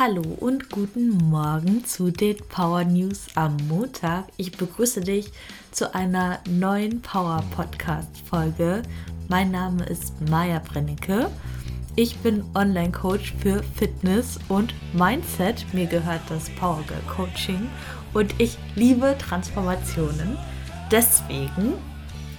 Hallo 0.00 0.22
und 0.38 0.70
guten 0.70 1.08
Morgen 1.28 1.84
zu 1.84 2.12
den 2.12 2.36
Power 2.48 2.84
News 2.84 3.26
am 3.34 3.56
Montag. 3.66 4.26
Ich 4.36 4.56
begrüße 4.56 5.00
dich 5.00 5.32
zu 5.72 5.92
einer 5.92 6.38
neuen 6.48 7.02
Power 7.02 7.42
Podcast 7.56 8.08
Folge. 8.30 8.84
Mein 9.26 9.50
Name 9.50 9.84
ist 9.86 10.12
Maja 10.30 10.60
Brennecke. 10.60 11.28
Ich 11.96 12.16
bin 12.18 12.44
Online-Coach 12.54 13.34
für 13.40 13.60
Fitness 13.74 14.38
und 14.48 14.72
Mindset. 14.92 15.66
Mir 15.74 15.86
gehört 15.86 16.22
das 16.28 16.48
Power 16.50 16.84
Girl 16.86 17.02
Coaching 17.16 17.68
und 18.14 18.40
ich 18.40 18.56
liebe 18.76 19.16
Transformationen. 19.18 20.38
Deswegen 20.92 21.74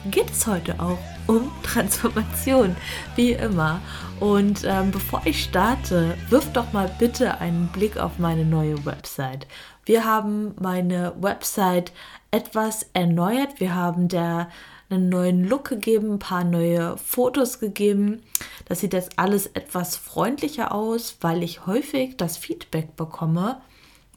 geht 0.06 0.32
es 0.32 0.48
heute 0.48 0.80
auch 0.80 0.98
um 1.28 1.52
Transformation, 1.64 2.76
wie 3.16 3.34
immer. 3.34 3.82
Und 4.20 4.64
ähm, 4.66 4.92
bevor 4.92 5.22
ich 5.26 5.44
starte, 5.44 6.18
wirf 6.30 6.52
doch 6.54 6.74
mal 6.74 6.92
bitte 7.00 7.40
einen 7.40 7.68
Blick 7.68 7.98
auf 7.98 8.20
meine 8.20 8.46
neue 8.46 8.86
Website. 8.86 9.48
Wir 9.86 10.06
haben 10.06 10.54
meine 10.60 11.14
Website 11.20 11.92
etwas 12.32 12.86
erneuert. 12.94 13.60
Wir 13.60 13.76
haben 13.76 14.08
der 14.08 14.50
einen 14.90 15.10
neuen 15.10 15.48
Look 15.48 15.70
gegeben, 15.70 16.14
ein 16.14 16.20
paar 16.20 16.44
neue 16.44 16.98
Fotos 16.98 17.60
gegeben. 17.60 18.24
Das 18.66 18.80
sieht 18.80 18.94
jetzt 18.94 19.18
alles 19.20 19.48
etwas 19.48 19.96
freundlicher 19.96 20.74
aus, 20.74 21.18
weil 21.22 21.44
ich 21.44 21.66
häufig 21.66 22.18
das 22.18 22.38
Feedback 22.38 22.96
bekomme, 22.96 23.62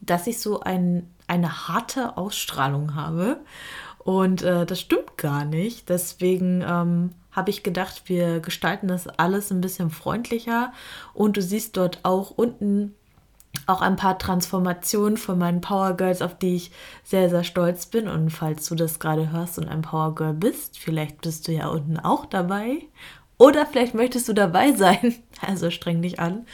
dass 0.01 0.27
ich 0.27 0.39
so 0.39 0.61
ein, 0.61 1.13
eine 1.27 1.67
harte 1.67 2.17
Ausstrahlung 2.17 2.95
habe. 2.95 3.39
Und 4.03 4.41
äh, 4.43 4.65
das 4.65 4.79
stimmt 4.79 5.17
gar 5.17 5.45
nicht. 5.45 5.89
Deswegen 5.89 6.61
ähm, 6.61 7.11
habe 7.31 7.49
ich 7.49 7.63
gedacht, 7.63 8.03
wir 8.05 8.39
gestalten 8.39 8.87
das 8.87 9.07
alles 9.07 9.51
ein 9.51 9.61
bisschen 9.61 9.89
freundlicher. 9.89 10.73
Und 11.13 11.37
du 11.37 11.41
siehst 11.41 11.77
dort 11.77 11.99
auch 12.03 12.31
unten 12.31 12.95
auch 13.67 13.81
ein 13.81 13.95
paar 13.95 14.17
Transformationen 14.17 15.17
von 15.17 15.37
meinen 15.37 15.61
Power 15.61 15.95
Girls, 15.95 16.21
auf 16.21 16.37
die 16.37 16.55
ich 16.55 16.71
sehr, 17.03 17.29
sehr 17.29 17.43
stolz 17.43 17.85
bin. 17.85 18.07
Und 18.07 18.29
falls 18.31 18.67
du 18.67 18.75
das 18.75 18.99
gerade 18.99 19.31
hörst 19.31 19.57
und 19.57 19.67
ein 19.67 19.83
Power 19.83 20.15
Girl 20.15 20.33
bist, 20.33 20.79
vielleicht 20.79 21.21
bist 21.21 21.47
du 21.47 21.51
ja 21.51 21.67
unten 21.67 21.99
auch 21.99 22.25
dabei. 22.25 22.79
Oder 23.37 23.65
vielleicht 23.65 23.93
möchtest 23.93 24.27
du 24.27 24.33
dabei 24.33 24.71
sein. 24.75 25.15
Also 25.41 25.69
streng 25.69 26.01
dich 26.01 26.19
an. 26.19 26.45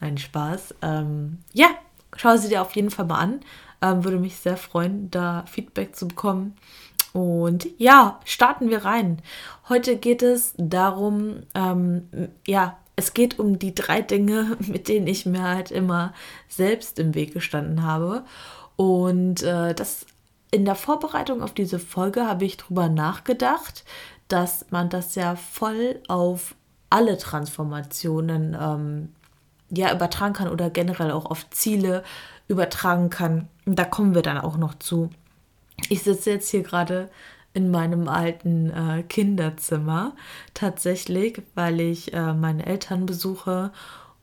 Nein, 0.00 0.18
Spaß. 0.18 0.74
Ähm, 0.82 1.38
ja, 1.52 1.68
schau 2.16 2.36
sie 2.36 2.48
dir 2.48 2.62
auf 2.62 2.74
jeden 2.76 2.90
Fall 2.90 3.06
mal 3.06 3.18
an. 3.18 3.40
Ähm, 3.82 4.04
würde 4.04 4.18
mich 4.18 4.36
sehr 4.36 4.56
freuen, 4.56 5.10
da 5.10 5.44
Feedback 5.46 5.94
zu 5.94 6.08
bekommen. 6.08 6.56
Und 7.14 7.68
ja, 7.78 8.18
starten 8.24 8.70
wir 8.70 8.84
rein. 8.84 9.22
Heute 9.68 9.96
geht 9.96 10.20
es 10.20 10.52
darum, 10.58 11.44
ähm, 11.54 12.08
ja, 12.44 12.76
es 12.96 13.14
geht 13.14 13.38
um 13.38 13.60
die 13.60 13.72
drei 13.72 14.02
Dinge, 14.02 14.56
mit 14.66 14.88
denen 14.88 15.06
ich 15.06 15.24
mir 15.24 15.44
halt 15.44 15.70
immer 15.70 16.12
selbst 16.48 16.98
im 16.98 17.14
Weg 17.14 17.32
gestanden 17.32 17.84
habe. 17.84 18.24
Und 18.74 19.44
äh, 19.44 19.74
das 19.74 20.06
in 20.50 20.64
der 20.64 20.74
Vorbereitung 20.74 21.40
auf 21.40 21.54
diese 21.54 21.78
Folge 21.78 22.26
habe 22.26 22.44
ich 22.44 22.56
drüber 22.56 22.88
nachgedacht, 22.88 23.84
dass 24.26 24.66
man 24.70 24.88
das 24.88 25.14
ja 25.14 25.36
voll 25.36 26.02
auf 26.08 26.56
alle 26.90 27.16
Transformationen 27.16 28.56
ähm, 28.60 29.12
ja 29.70 29.94
übertragen 29.94 30.34
kann 30.34 30.48
oder 30.48 30.68
generell 30.68 31.12
auch 31.12 31.26
auf 31.26 31.48
Ziele 31.50 32.02
übertragen 32.48 33.08
kann. 33.08 33.48
Da 33.66 33.84
kommen 33.84 34.16
wir 34.16 34.22
dann 34.22 34.38
auch 34.38 34.56
noch 34.56 34.74
zu. 34.74 35.10
Ich 35.88 36.02
sitze 36.02 36.30
jetzt 36.30 36.50
hier 36.50 36.62
gerade 36.62 37.10
in 37.52 37.70
meinem 37.70 38.08
alten 38.08 38.70
äh, 38.70 39.02
Kinderzimmer 39.04 40.14
tatsächlich, 40.54 41.40
weil 41.54 41.80
ich 41.80 42.12
äh, 42.12 42.34
meine 42.34 42.66
Eltern 42.66 43.06
besuche 43.06 43.70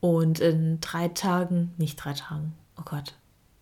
und 0.00 0.40
in 0.40 0.80
drei 0.80 1.08
Tagen, 1.08 1.72
nicht 1.78 1.96
drei 1.96 2.12
Tagen, 2.12 2.52
oh 2.78 2.82
Gott, 2.84 3.14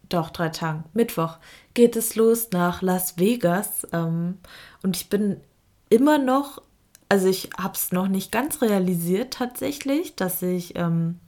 doch 0.09 0.31
drei 0.31 0.49
Tagen, 0.49 0.85
Mittwoch 0.93 1.37
geht 1.75 1.95
es 1.95 2.17
los 2.17 2.51
nach 2.51 2.83
Las 2.83 3.19
Vegas 3.19 3.87
ähm, 3.93 4.39
und 4.83 4.97
ich 4.97 5.09
bin 5.09 5.41
immer 5.89 6.19
noch, 6.19 6.63
also 7.09 7.29
ich 7.29 7.51
habe 7.57 7.75
es 7.75 7.93
noch 7.93 8.09
nicht 8.09 8.33
ganz 8.33 8.61
realisiert 8.63 9.35
tatsächlich, 9.35 10.17
dass 10.17 10.43
ich 10.43 10.77
ähm, 10.77 11.21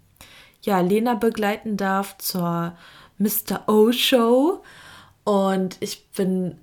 ja 0.63 0.81
Lena 0.81 1.15
begleiten 1.15 1.77
darf 1.77 2.19
zur 2.19 2.77
Mr. 3.19 3.69
O 3.69 3.93
Show 3.93 4.63
und 5.25 5.77
ich 5.81 6.09
bin, 6.11 6.59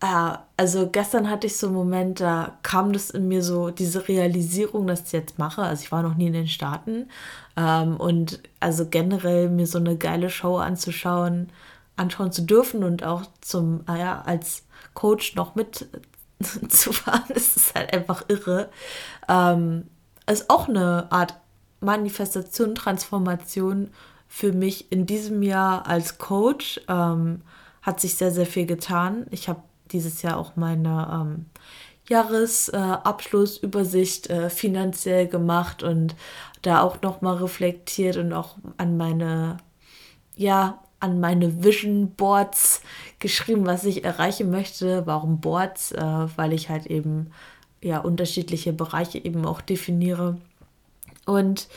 äh, 0.00 0.36
also 0.56 0.88
gestern 0.88 1.28
hatte 1.30 1.46
ich 1.46 1.56
so 1.56 1.66
einen 1.66 1.76
Moment, 1.76 2.20
da 2.20 2.58
kam 2.62 2.92
das 2.92 3.10
in 3.10 3.28
mir 3.28 3.42
so, 3.42 3.70
diese 3.70 4.08
Realisierung, 4.08 4.86
dass 4.86 5.06
ich 5.06 5.12
jetzt 5.12 5.38
mache. 5.38 5.62
Also 5.62 5.82
ich 5.82 5.92
war 5.92 6.02
noch 6.02 6.14
nie 6.14 6.28
in 6.28 6.32
den 6.32 6.48
Staaten. 6.48 7.08
Ähm, 7.56 7.96
und 7.96 8.40
also 8.60 8.86
generell 8.86 9.48
mir 9.50 9.66
so 9.66 9.78
eine 9.78 9.96
geile 9.96 10.30
Show 10.30 10.58
anzuschauen, 10.58 11.50
anschauen 11.96 12.32
zu 12.32 12.42
dürfen 12.42 12.84
und 12.84 13.02
auch 13.02 13.22
zum, 13.40 13.82
ah 13.86 14.20
als 14.22 14.64
Coach 14.94 15.34
noch 15.34 15.54
mit 15.56 15.88
zu 16.68 16.92
fahren, 16.92 17.30
ist 17.30 17.56
es 17.56 17.74
halt 17.74 17.92
einfach 17.92 18.24
irre. 18.28 18.70
Ähm, 19.28 19.88
ist 20.30 20.50
auch 20.50 20.68
eine 20.68 21.10
Art 21.10 21.34
Manifestation, 21.80 22.74
Transformation 22.74 23.90
für 24.28 24.52
mich 24.52 24.92
in 24.92 25.06
diesem 25.06 25.42
Jahr 25.42 25.86
als 25.86 26.18
Coach. 26.18 26.80
Ähm, 26.88 27.42
hat 27.82 28.00
sich 28.00 28.14
sehr, 28.14 28.30
sehr 28.30 28.46
viel 28.46 28.66
getan. 28.66 29.26
Ich 29.30 29.48
habe 29.48 29.62
dieses 29.90 30.22
Jahr 30.22 30.36
auch 30.36 30.54
meine 30.56 31.08
ähm, 31.12 31.46
Jahresabschlussübersicht 32.08 34.30
äh, 34.30 34.46
äh, 34.46 34.50
finanziell 34.50 35.26
gemacht 35.26 35.82
und 35.82 36.14
da 36.62 36.82
auch 36.82 37.02
nochmal 37.02 37.36
reflektiert 37.36 38.16
und 38.16 38.32
auch 38.32 38.56
an 38.76 38.96
meine, 38.96 39.56
ja, 40.36 40.82
an 41.00 41.20
meine 41.20 41.62
Vision 41.62 42.10
Boards 42.12 42.82
geschrieben, 43.18 43.66
was 43.66 43.84
ich 43.84 44.04
erreichen 44.04 44.50
möchte. 44.50 45.06
Warum 45.06 45.40
Boards? 45.40 45.92
Äh, 45.92 46.26
weil 46.36 46.52
ich 46.52 46.68
halt 46.68 46.86
eben 46.86 47.30
ja 47.80 48.00
unterschiedliche 48.00 48.72
Bereiche 48.72 49.24
eben 49.24 49.46
auch 49.46 49.60
definiere. 49.60 50.38
Und 51.26 51.68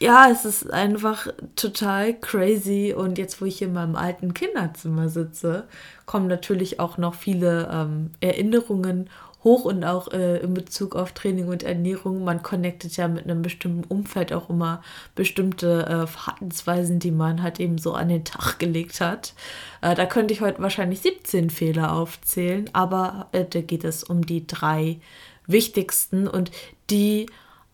ja, 0.00 0.30
es 0.30 0.46
ist 0.46 0.72
einfach 0.72 1.28
total 1.56 2.14
crazy. 2.18 2.94
Und 2.96 3.18
jetzt, 3.18 3.40
wo 3.40 3.44
ich 3.44 3.58
hier 3.58 3.68
in 3.68 3.74
meinem 3.74 3.96
alten 3.96 4.32
Kinderzimmer 4.32 5.10
sitze, 5.10 5.68
kommen 6.06 6.26
natürlich 6.26 6.80
auch 6.80 6.96
noch 6.96 7.14
viele 7.14 7.70
ähm, 7.70 8.10
Erinnerungen 8.20 9.10
hoch 9.44 9.64
und 9.64 9.84
auch 9.84 10.08
äh, 10.08 10.38
in 10.38 10.54
Bezug 10.54 10.96
auf 10.96 11.12
Training 11.12 11.48
und 11.48 11.62
Ernährung. 11.62 12.24
Man 12.24 12.42
connectet 12.42 12.96
ja 12.96 13.08
mit 13.08 13.24
einem 13.24 13.42
bestimmten 13.42 13.84
Umfeld 13.84 14.32
auch 14.32 14.48
immer 14.48 14.82
bestimmte 15.14 15.86
äh, 15.86 16.06
Verhaltensweisen, 16.06 16.98
die 16.98 17.10
man 17.10 17.42
halt 17.42 17.60
eben 17.60 17.76
so 17.76 17.92
an 17.92 18.08
den 18.08 18.24
Tag 18.24 18.58
gelegt 18.58 19.00
hat. 19.00 19.34
Äh, 19.82 19.94
da 19.94 20.06
könnte 20.06 20.32
ich 20.32 20.40
heute 20.40 20.62
wahrscheinlich 20.62 21.00
17 21.00 21.50
Fehler 21.50 21.92
aufzählen, 21.92 22.70
aber 22.72 23.28
äh, 23.32 23.44
da 23.44 23.60
geht 23.60 23.84
es 23.84 24.02
um 24.02 24.24
die 24.24 24.46
drei 24.46 24.98
wichtigsten 25.46 26.26
und 26.26 26.50
die 26.90 27.26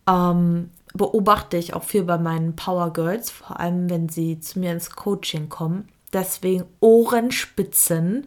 ähm, 0.09 0.71
beobachte 0.97 1.57
ich 1.57 1.75
auch 1.75 1.85
viel 1.85 2.05
bei 2.05 2.19
meinen 2.19 2.57
Power 2.57 2.93
Girls, 2.93 3.31
vor 3.31 3.61
allem 3.61 3.91
wenn 3.91 4.09
sie 4.09 4.41
zu 4.41 4.59
mir 4.59 4.73
ins 4.73 4.91
Coaching 4.91 5.49
kommen. 5.49 5.89
Deswegen 6.13 6.65
Ohrenspitzen 6.81 8.27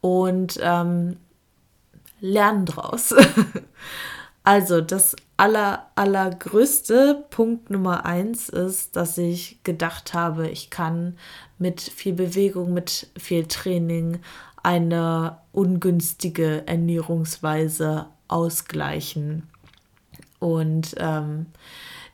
und 0.00 0.58
ähm, 0.62 1.16
lernen 2.20 2.66
draus. 2.66 3.14
also 4.44 4.80
das 4.80 5.16
aller, 5.36 5.90
allergrößte 5.94 7.24
Punkt 7.30 7.70
Nummer 7.70 8.04
eins 8.04 8.48
ist, 8.48 8.96
dass 8.96 9.18
ich 9.18 9.58
gedacht 9.64 10.14
habe, 10.14 10.48
ich 10.48 10.70
kann 10.70 11.16
mit 11.58 11.80
viel 11.80 12.12
Bewegung, 12.12 12.72
mit 12.72 13.08
viel 13.18 13.46
Training 13.46 14.20
eine 14.62 15.38
ungünstige 15.52 16.66
Ernährungsweise 16.66 18.06
ausgleichen. 18.28 19.48
Und 20.38 20.94
ähm, 20.98 21.46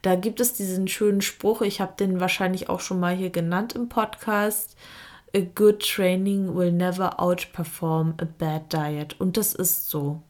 da 0.02 0.14
gibt 0.14 0.40
es 0.40 0.54
diesen 0.54 0.88
schönen 0.88 1.20
Spruch, 1.20 1.60
ich 1.60 1.80
habe 1.80 1.92
den 1.98 2.20
wahrscheinlich 2.20 2.68
auch 2.68 2.80
schon 2.80 3.00
mal 3.00 3.14
hier 3.14 3.30
genannt 3.30 3.74
im 3.74 3.88
Podcast. 3.88 4.76
A 5.34 5.40
good 5.40 5.80
training 5.80 6.56
will 6.56 6.72
never 6.72 7.20
outperform 7.20 8.14
a 8.20 8.24
bad 8.24 8.72
diet. 8.72 9.20
Und 9.20 9.36
das 9.36 9.54
ist 9.54 9.88
so. 9.88 10.22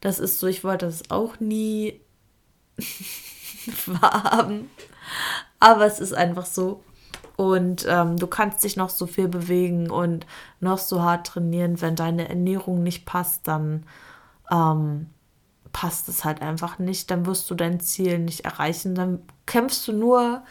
Das 0.00 0.18
ist 0.18 0.40
so. 0.40 0.46
Ich 0.46 0.62
wollte 0.62 0.86
das 0.86 1.10
auch 1.10 1.40
nie 1.40 2.00
wahrhaben. 3.86 4.68
Aber 5.58 5.86
es 5.86 6.00
ist 6.00 6.12
einfach 6.12 6.44
so. 6.44 6.82
Und 7.36 7.86
ähm, 7.88 8.18
du 8.18 8.26
kannst 8.26 8.62
dich 8.62 8.76
noch 8.76 8.90
so 8.90 9.06
viel 9.06 9.28
bewegen 9.28 9.90
und 9.90 10.26
noch 10.60 10.78
so 10.78 11.00
hart 11.02 11.28
trainieren. 11.28 11.80
Wenn 11.80 11.96
deine 11.96 12.28
Ernährung 12.28 12.82
nicht 12.82 13.06
passt, 13.06 13.48
dann 13.48 13.86
ähm, 14.50 15.08
passt 15.72 16.08
es 16.08 16.24
halt 16.24 16.42
einfach 16.42 16.78
nicht, 16.78 17.10
dann 17.10 17.26
wirst 17.26 17.50
du 17.50 17.54
dein 17.54 17.80
Ziel 17.80 18.18
nicht 18.18 18.44
erreichen, 18.44 18.94
dann 18.94 19.20
kämpfst 19.46 19.86
du 19.88 19.92
nur 19.92 20.42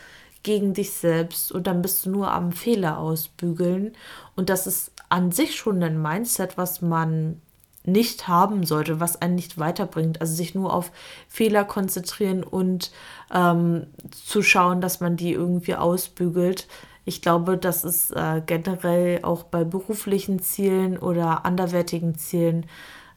gegen 0.43 0.73
dich 0.73 0.91
selbst 0.91 1.51
und 1.51 1.67
dann 1.67 1.81
bist 1.81 2.05
du 2.05 2.09
nur 2.09 2.31
am 2.31 2.51
Fehler 2.51 2.97
ausbügeln. 2.97 3.93
Und 4.35 4.49
das 4.49 4.67
ist 4.67 4.91
an 5.09 5.31
sich 5.31 5.55
schon 5.55 5.83
ein 5.83 6.01
Mindset, 6.01 6.57
was 6.57 6.81
man 6.81 7.41
nicht 7.83 8.27
haben 8.27 8.63
sollte, 8.65 8.99
was 8.99 9.21
einen 9.21 9.35
nicht 9.35 9.57
weiterbringt. 9.57 10.21
Also 10.21 10.33
sich 10.35 10.55
nur 10.55 10.73
auf 10.73 10.91
Fehler 11.27 11.63
konzentrieren 11.65 12.43
und 12.43 12.91
ähm, 13.33 13.87
zu 14.11 14.41
schauen, 14.43 14.81
dass 14.81 14.99
man 14.99 15.15
die 15.17 15.33
irgendwie 15.33 15.75
ausbügelt, 15.75 16.67
Ich 17.05 17.21
glaube, 17.21 17.57
das 17.57 17.83
ist 17.83 18.11
äh, 18.11 18.41
generell 18.45 19.23
auch 19.23 19.43
bei 19.43 19.63
beruflichen 19.63 20.39
Zielen 20.39 20.97
oder 20.97 21.45
anderwertigen 21.45 22.15
Zielen 22.15 22.65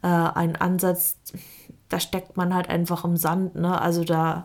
äh, 0.03 0.07
ein 0.09 0.57
Ansatz, 0.57 1.19
da 1.95 2.01
steckt 2.01 2.37
man 2.37 2.53
halt 2.53 2.69
einfach 2.71 3.05
im 3.05 3.17
Sand. 3.17 3.55
Ne? 3.55 3.81
Also 3.81 4.03
da 4.03 4.45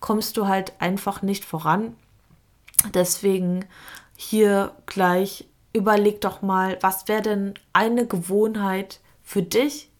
kommst 0.00 0.36
du 0.36 0.48
halt 0.48 0.72
einfach 0.80 1.22
nicht 1.22 1.44
voran. 1.44 1.94
Deswegen 2.92 3.66
hier 4.16 4.72
gleich 4.86 5.46
überleg 5.72 6.20
doch 6.20 6.42
mal, 6.42 6.76
was 6.80 7.06
wäre 7.06 7.22
denn 7.22 7.54
eine 7.72 8.04
Gewohnheit 8.04 8.98
für 9.22 9.42
dich, 9.42 9.90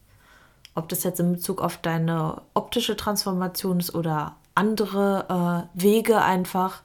ob 0.75 0.89
das 0.89 1.05
jetzt 1.05 1.21
in 1.21 1.35
Bezug 1.35 1.61
auf 1.61 1.77
deine 1.77 2.43
optische 2.55 2.97
Transformation 2.97 3.79
ist 3.79 3.95
oder 3.95 4.35
andere 4.57 5.69
äh, 5.77 5.81
Wege 5.81 6.21
einfach. 6.21 6.83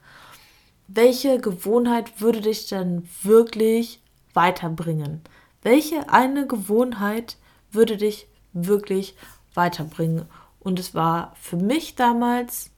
Welche 0.86 1.40
Gewohnheit 1.40 2.20
würde 2.20 2.40
dich 2.40 2.68
denn 2.68 3.08
wirklich 3.24 4.00
weiterbringen? 4.32 5.22
Welche 5.62 6.08
eine 6.08 6.46
Gewohnheit 6.46 7.36
würde 7.72 7.96
dich 7.96 8.28
wirklich 8.54 9.16
weiterbringen? 9.54 10.26
Und 10.60 10.78
es 10.78 10.94
war 10.94 11.32
für 11.36 11.56
mich 11.56 11.94
damals, 11.94 12.70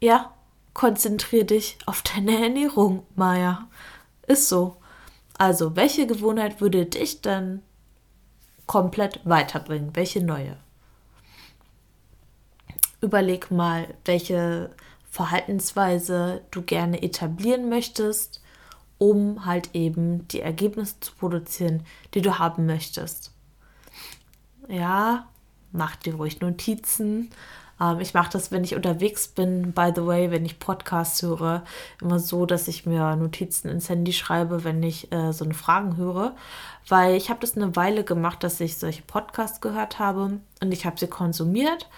ja, 0.00 0.34
konzentriere 0.72 1.44
dich 1.44 1.78
auf 1.86 2.02
deine 2.02 2.42
Ernährung, 2.42 3.06
Maya. 3.14 3.68
Ist 4.26 4.48
so. 4.48 4.76
Also, 5.36 5.76
welche 5.76 6.06
Gewohnheit 6.06 6.60
würde 6.60 6.86
dich 6.86 7.20
dann 7.20 7.62
komplett 8.66 9.20
weiterbringen? 9.24 9.94
Welche 9.94 10.24
neue? 10.24 10.56
Überleg 13.00 13.50
mal, 13.50 13.94
welche 14.04 14.70
Verhaltensweise 15.10 16.42
du 16.50 16.62
gerne 16.62 17.02
etablieren 17.02 17.68
möchtest, 17.68 18.42
um 18.98 19.44
halt 19.44 19.74
eben 19.74 20.26
die 20.28 20.40
Ergebnisse 20.40 20.98
zu 21.00 21.12
produzieren, 21.12 21.84
die 22.14 22.22
du 22.22 22.38
haben 22.38 22.66
möchtest. 22.66 23.32
Ja, 24.68 25.28
mach 25.74 25.96
dir 25.96 26.14
ruhig 26.14 26.40
Notizen, 26.40 27.30
ähm, 27.80 28.00
ich 28.00 28.14
mache 28.14 28.30
das, 28.30 28.50
wenn 28.50 28.64
ich 28.64 28.74
unterwegs 28.74 29.28
bin, 29.28 29.72
by 29.72 29.92
the 29.94 30.06
way, 30.06 30.30
wenn 30.30 30.44
ich 30.44 30.58
Podcasts 30.58 31.22
höre, 31.22 31.64
immer 32.00 32.18
so, 32.18 32.46
dass 32.46 32.68
ich 32.68 32.86
mir 32.86 33.16
Notizen 33.16 33.68
ins 33.68 33.88
Handy 33.88 34.12
schreibe, 34.12 34.64
wenn 34.64 34.82
ich 34.82 35.12
äh, 35.12 35.32
so 35.32 35.44
eine 35.44 35.54
Fragen 35.54 35.96
höre. 35.96 36.34
Weil 36.88 37.16
ich 37.16 37.30
habe 37.30 37.40
das 37.40 37.56
eine 37.56 37.76
Weile 37.76 38.04
gemacht, 38.04 38.42
dass 38.42 38.60
ich 38.60 38.76
solche 38.76 39.02
Podcasts 39.02 39.60
gehört 39.60 39.98
habe 39.98 40.40
und 40.62 40.72
ich 40.72 40.86
habe 40.86 40.98
sie 40.98 41.08
konsumiert. 41.08 41.88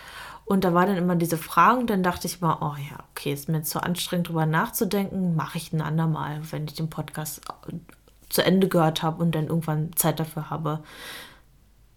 Und 0.44 0.62
da 0.62 0.73
waren 0.75 0.87
dann 0.87 0.96
immer 0.96 1.17
diese 1.17 1.38
Fragen, 1.38 1.88
dann 1.88 2.05
dachte 2.05 2.28
ich 2.28 2.40
mal, 2.40 2.58
oh 2.61 2.76
ja, 2.78 2.99
okay, 3.11 3.32
ist 3.32 3.49
mir 3.49 3.62
zu 3.62 3.82
anstrengend 3.82 4.28
drüber 4.28 4.46
nachzudenken, 4.46 5.34
mache 5.34 5.58
ich 5.58 5.73
ein 5.73 5.82
andermal, 5.82 6.40
wenn 6.52 6.67
ich 6.67 6.75
den 6.75 6.88
Podcast 6.88 7.43
äh, 7.69 7.73
zu 8.28 8.44
Ende 8.44 8.69
gehört 8.69 9.02
habe 9.02 9.23
und 9.23 9.34
dann 9.34 9.49
irgendwann 9.49 9.90
Zeit 9.96 10.20
dafür 10.20 10.50
habe. 10.50 10.84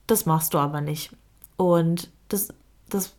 Das 0.07 0.25
machst 0.25 0.55
du 0.55 0.57
aber 0.57 0.81
nicht. 0.81 1.11
Und 1.59 2.09
das, 2.29 2.53
das 2.87 3.17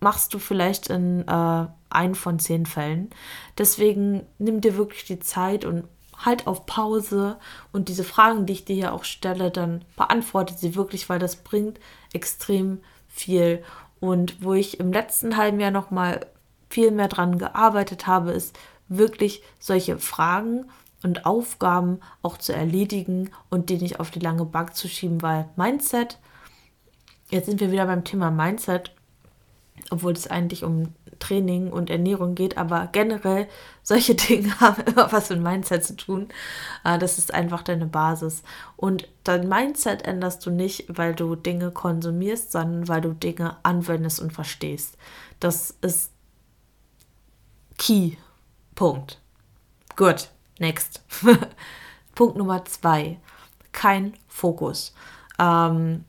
machst 0.00 0.32
du 0.32 0.38
vielleicht 0.38 0.88
in 0.88 1.28
äh, 1.28 1.66
ein 1.90 2.14
von 2.14 2.38
zehn 2.38 2.64
Fällen. 2.64 3.10
Deswegen 3.58 4.22
nimm 4.38 4.62
dir 4.62 4.78
wirklich 4.78 5.04
die 5.04 5.20
Zeit 5.20 5.66
und 5.66 5.84
halt 6.16 6.46
auf 6.46 6.64
Pause 6.64 7.36
und 7.72 7.90
diese 7.90 8.02
Fragen, 8.02 8.46
die 8.46 8.54
ich 8.54 8.64
dir 8.64 8.74
hier 8.74 8.94
auch 8.94 9.04
stelle, 9.04 9.50
dann 9.50 9.84
beantworte 9.94 10.54
sie 10.54 10.74
wirklich, 10.74 11.10
weil 11.10 11.18
das 11.18 11.36
bringt 11.36 11.78
extrem 12.14 12.80
viel. 13.08 13.62
Und 14.00 14.42
wo 14.42 14.54
ich 14.54 14.80
im 14.80 14.90
letzten 14.90 15.36
halben 15.36 15.60
Jahr 15.60 15.70
noch 15.70 15.90
mal 15.90 16.24
viel 16.70 16.90
mehr 16.92 17.08
dran 17.08 17.36
gearbeitet 17.36 18.06
habe, 18.06 18.32
ist 18.32 18.58
wirklich 18.88 19.42
solche 19.58 19.98
Fragen 19.98 20.70
und 21.02 21.26
Aufgaben 21.26 22.00
auch 22.22 22.38
zu 22.38 22.54
erledigen 22.54 23.28
und 23.50 23.68
die 23.68 23.76
nicht 23.76 24.00
auf 24.00 24.10
die 24.10 24.20
lange 24.20 24.46
Bank 24.46 24.74
zu 24.74 24.88
schieben, 24.88 25.20
weil 25.20 25.50
Mindset, 25.56 26.18
jetzt 27.30 27.46
sind 27.46 27.60
wir 27.60 27.72
wieder 27.72 27.86
beim 27.86 28.04
Thema 28.04 28.30
Mindset, 28.30 28.92
obwohl 29.90 30.12
es 30.12 30.26
eigentlich 30.26 30.64
um 30.64 30.94
Training 31.18 31.72
und 31.72 31.90
Ernährung 31.90 32.34
geht, 32.34 32.58
aber 32.58 32.88
generell 32.92 33.48
solche 33.82 34.14
Dinge 34.14 34.58
haben 34.60 34.82
immer 34.82 35.10
was 35.12 35.30
mit 35.30 35.40
Mindset 35.40 35.84
zu 35.84 35.96
tun. 35.96 36.28
Ah, 36.82 36.98
das 36.98 37.18
ist 37.18 37.32
einfach 37.32 37.62
deine 37.62 37.86
Basis. 37.86 38.42
Und 38.76 39.08
dein 39.24 39.48
Mindset 39.48 40.02
änderst 40.02 40.44
du 40.44 40.50
nicht, 40.50 40.86
weil 40.88 41.14
du 41.14 41.36
Dinge 41.36 41.70
konsumierst, 41.70 42.52
sondern 42.52 42.88
weil 42.88 43.00
du 43.00 43.12
Dinge 43.12 43.56
anwendest 43.62 44.20
und 44.20 44.32
verstehst. 44.32 44.96
Das 45.40 45.76
ist 45.80 46.10
Key. 47.78 48.16
Punkt. 48.74 49.20
Gut, 49.96 50.28
next. 50.58 51.02
Punkt 52.14 52.36
Nummer 52.36 52.64
zwei. 52.64 53.18
Kein 53.72 54.14
Fokus. 54.28 54.94
Ähm, 55.38 56.04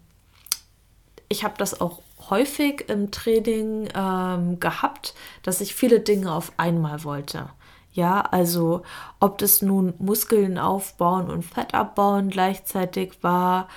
ich 1.30 1.44
habe 1.44 1.56
das 1.58 1.82
auch 1.82 2.02
häufig 2.30 2.90
im 2.90 3.12
Training 3.12 3.90
ähm, 3.96 4.60
gehabt, 4.60 5.14
dass 5.44 5.62
ich 5.62 5.76
viele 5.76 6.00
Dinge 6.00 6.32
auf 6.32 6.52
einmal 6.58 7.04
wollte. 7.04 7.50
Ja, 7.92 8.22
also 8.22 8.84
ob 9.20 9.40
das 9.40 9.62
nun 9.62 9.94
Muskeln 9.98 10.58
aufbauen 10.60 11.30
und 11.30 11.44
Fett 11.44 11.74
abbauen 11.74 12.30
gleichzeitig 12.30 13.14
war, 13.22 13.68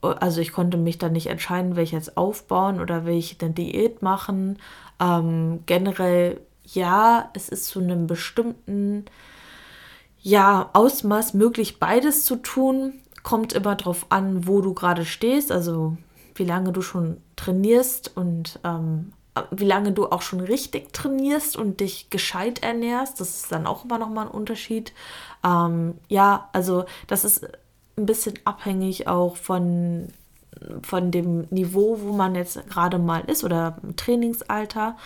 also 0.00 0.40
ich 0.40 0.52
konnte 0.52 0.76
mich 0.76 0.98
dann 0.98 1.12
nicht 1.12 1.26
entscheiden, 1.26 1.76
welche 1.76 1.96
jetzt 1.96 2.16
aufbauen 2.16 2.80
oder 2.80 3.04
welche 3.04 3.36
eine 3.40 3.52
Diät 3.52 4.02
machen. 4.02 4.58
Ähm, 5.00 5.60
generell 5.66 6.40
ja, 6.64 7.30
es 7.34 7.48
ist 7.48 7.66
zu 7.66 7.80
einem 7.80 8.06
bestimmten 8.06 9.06
ja, 10.20 10.70
Ausmaß 10.72 11.34
möglich, 11.34 11.78
beides 11.78 12.24
zu 12.24 12.36
tun. 12.36 12.94
Kommt 13.22 13.52
immer 13.52 13.74
darauf 13.74 14.06
an, 14.10 14.46
wo 14.46 14.60
du 14.60 14.74
gerade 14.74 15.04
stehst. 15.04 15.50
Also 15.50 15.96
wie 16.38 16.44
lange 16.44 16.72
du 16.72 16.82
schon 16.82 17.18
trainierst 17.36 18.16
und 18.16 18.60
ähm, 18.64 19.12
wie 19.50 19.64
lange 19.64 19.92
du 19.92 20.06
auch 20.06 20.22
schon 20.22 20.40
richtig 20.40 20.92
trainierst 20.92 21.56
und 21.56 21.80
dich 21.80 22.10
gescheit 22.10 22.62
ernährst. 22.62 23.20
Das 23.20 23.42
ist 23.42 23.52
dann 23.52 23.66
auch 23.66 23.84
immer 23.84 23.98
noch 23.98 24.08
mal 24.08 24.26
ein 24.26 24.32
Unterschied. 24.32 24.92
Ähm, 25.44 25.94
ja, 26.08 26.48
also 26.52 26.84
das 27.06 27.24
ist 27.24 27.46
ein 27.96 28.06
bisschen 28.06 28.34
abhängig 28.44 29.08
auch 29.08 29.36
von, 29.36 30.08
von 30.82 31.10
dem 31.10 31.42
Niveau, 31.50 31.98
wo 32.00 32.12
man 32.12 32.34
jetzt 32.34 32.68
gerade 32.68 32.98
mal 32.98 33.20
ist 33.26 33.44
oder 33.44 33.78
im 33.82 33.96
Trainingsalter. 33.96 34.96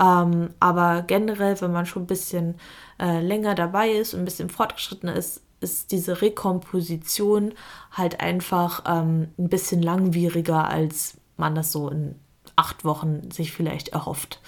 Ähm, 0.00 0.50
aber 0.60 1.02
generell, 1.02 1.60
wenn 1.60 1.72
man 1.72 1.86
schon 1.86 2.04
ein 2.04 2.08
bisschen 2.08 2.56
äh, 3.00 3.20
länger 3.20 3.54
dabei 3.54 3.90
ist 3.90 4.14
und 4.14 4.20
ein 4.20 4.24
bisschen 4.24 4.50
fortgeschritten 4.50 5.08
ist, 5.08 5.42
ist 5.60 5.92
diese 5.92 6.22
Rekomposition 6.22 7.54
halt 7.92 8.20
einfach 8.20 8.84
ähm, 8.86 9.28
ein 9.38 9.48
bisschen 9.48 9.82
langwieriger, 9.82 10.68
als 10.68 11.18
man 11.36 11.54
das 11.54 11.72
so 11.72 11.88
in 11.88 12.14
acht 12.56 12.84
Wochen 12.84 13.30
sich 13.30 13.52
vielleicht 13.52 13.88
erhofft. 13.88 14.40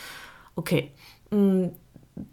Okay, 0.56 0.90
mm, 1.30 1.68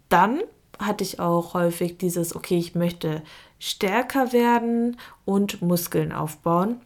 dann 0.08 0.40
hatte 0.78 1.04
ich 1.04 1.20
auch 1.20 1.54
häufig 1.54 1.98
dieses, 1.98 2.34
okay, 2.34 2.58
ich 2.58 2.74
möchte 2.74 3.22
stärker 3.58 4.32
werden 4.32 4.96
und 5.24 5.62
Muskeln 5.62 6.12
aufbauen. 6.12 6.80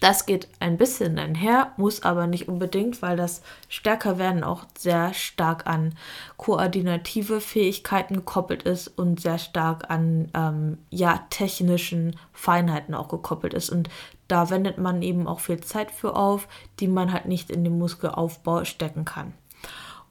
Das 0.00 0.26
geht 0.26 0.48
ein 0.60 0.76
bisschen 0.76 1.18
einher, 1.18 1.72
muss 1.78 2.02
aber 2.02 2.26
nicht 2.26 2.48
unbedingt, 2.48 3.00
weil 3.00 3.16
das 3.16 3.40
Stärkerwerden 3.68 4.44
auch 4.44 4.66
sehr 4.76 5.14
stark 5.14 5.66
an 5.66 5.94
koordinative 6.36 7.40
Fähigkeiten 7.40 8.14
gekoppelt 8.14 8.64
ist 8.64 8.88
und 8.88 9.20
sehr 9.20 9.38
stark 9.38 9.90
an 9.90 10.30
ähm, 10.34 10.78
ja, 10.90 11.24
technischen 11.30 12.16
Feinheiten 12.32 12.94
auch 12.94 13.08
gekoppelt 13.08 13.54
ist. 13.54 13.70
Und 13.70 13.88
da 14.28 14.50
wendet 14.50 14.76
man 14.76 15.00
eben 15.00 15.26
auch 15.26 15.40
viel 15.40 15.60
Zeit 15.60 15.90
für 15.90 16.14
auf, 16.14 16.46
die 16.78 16.88
man 16.88 17.12
halt 17.12 17.24
nicht 17.26 17.50
in 17.50 17.64
den 17.64 17.78
Muskelaufbau 17.78 18.64
stecken 18.64 19.06
kann. 19.06 19.32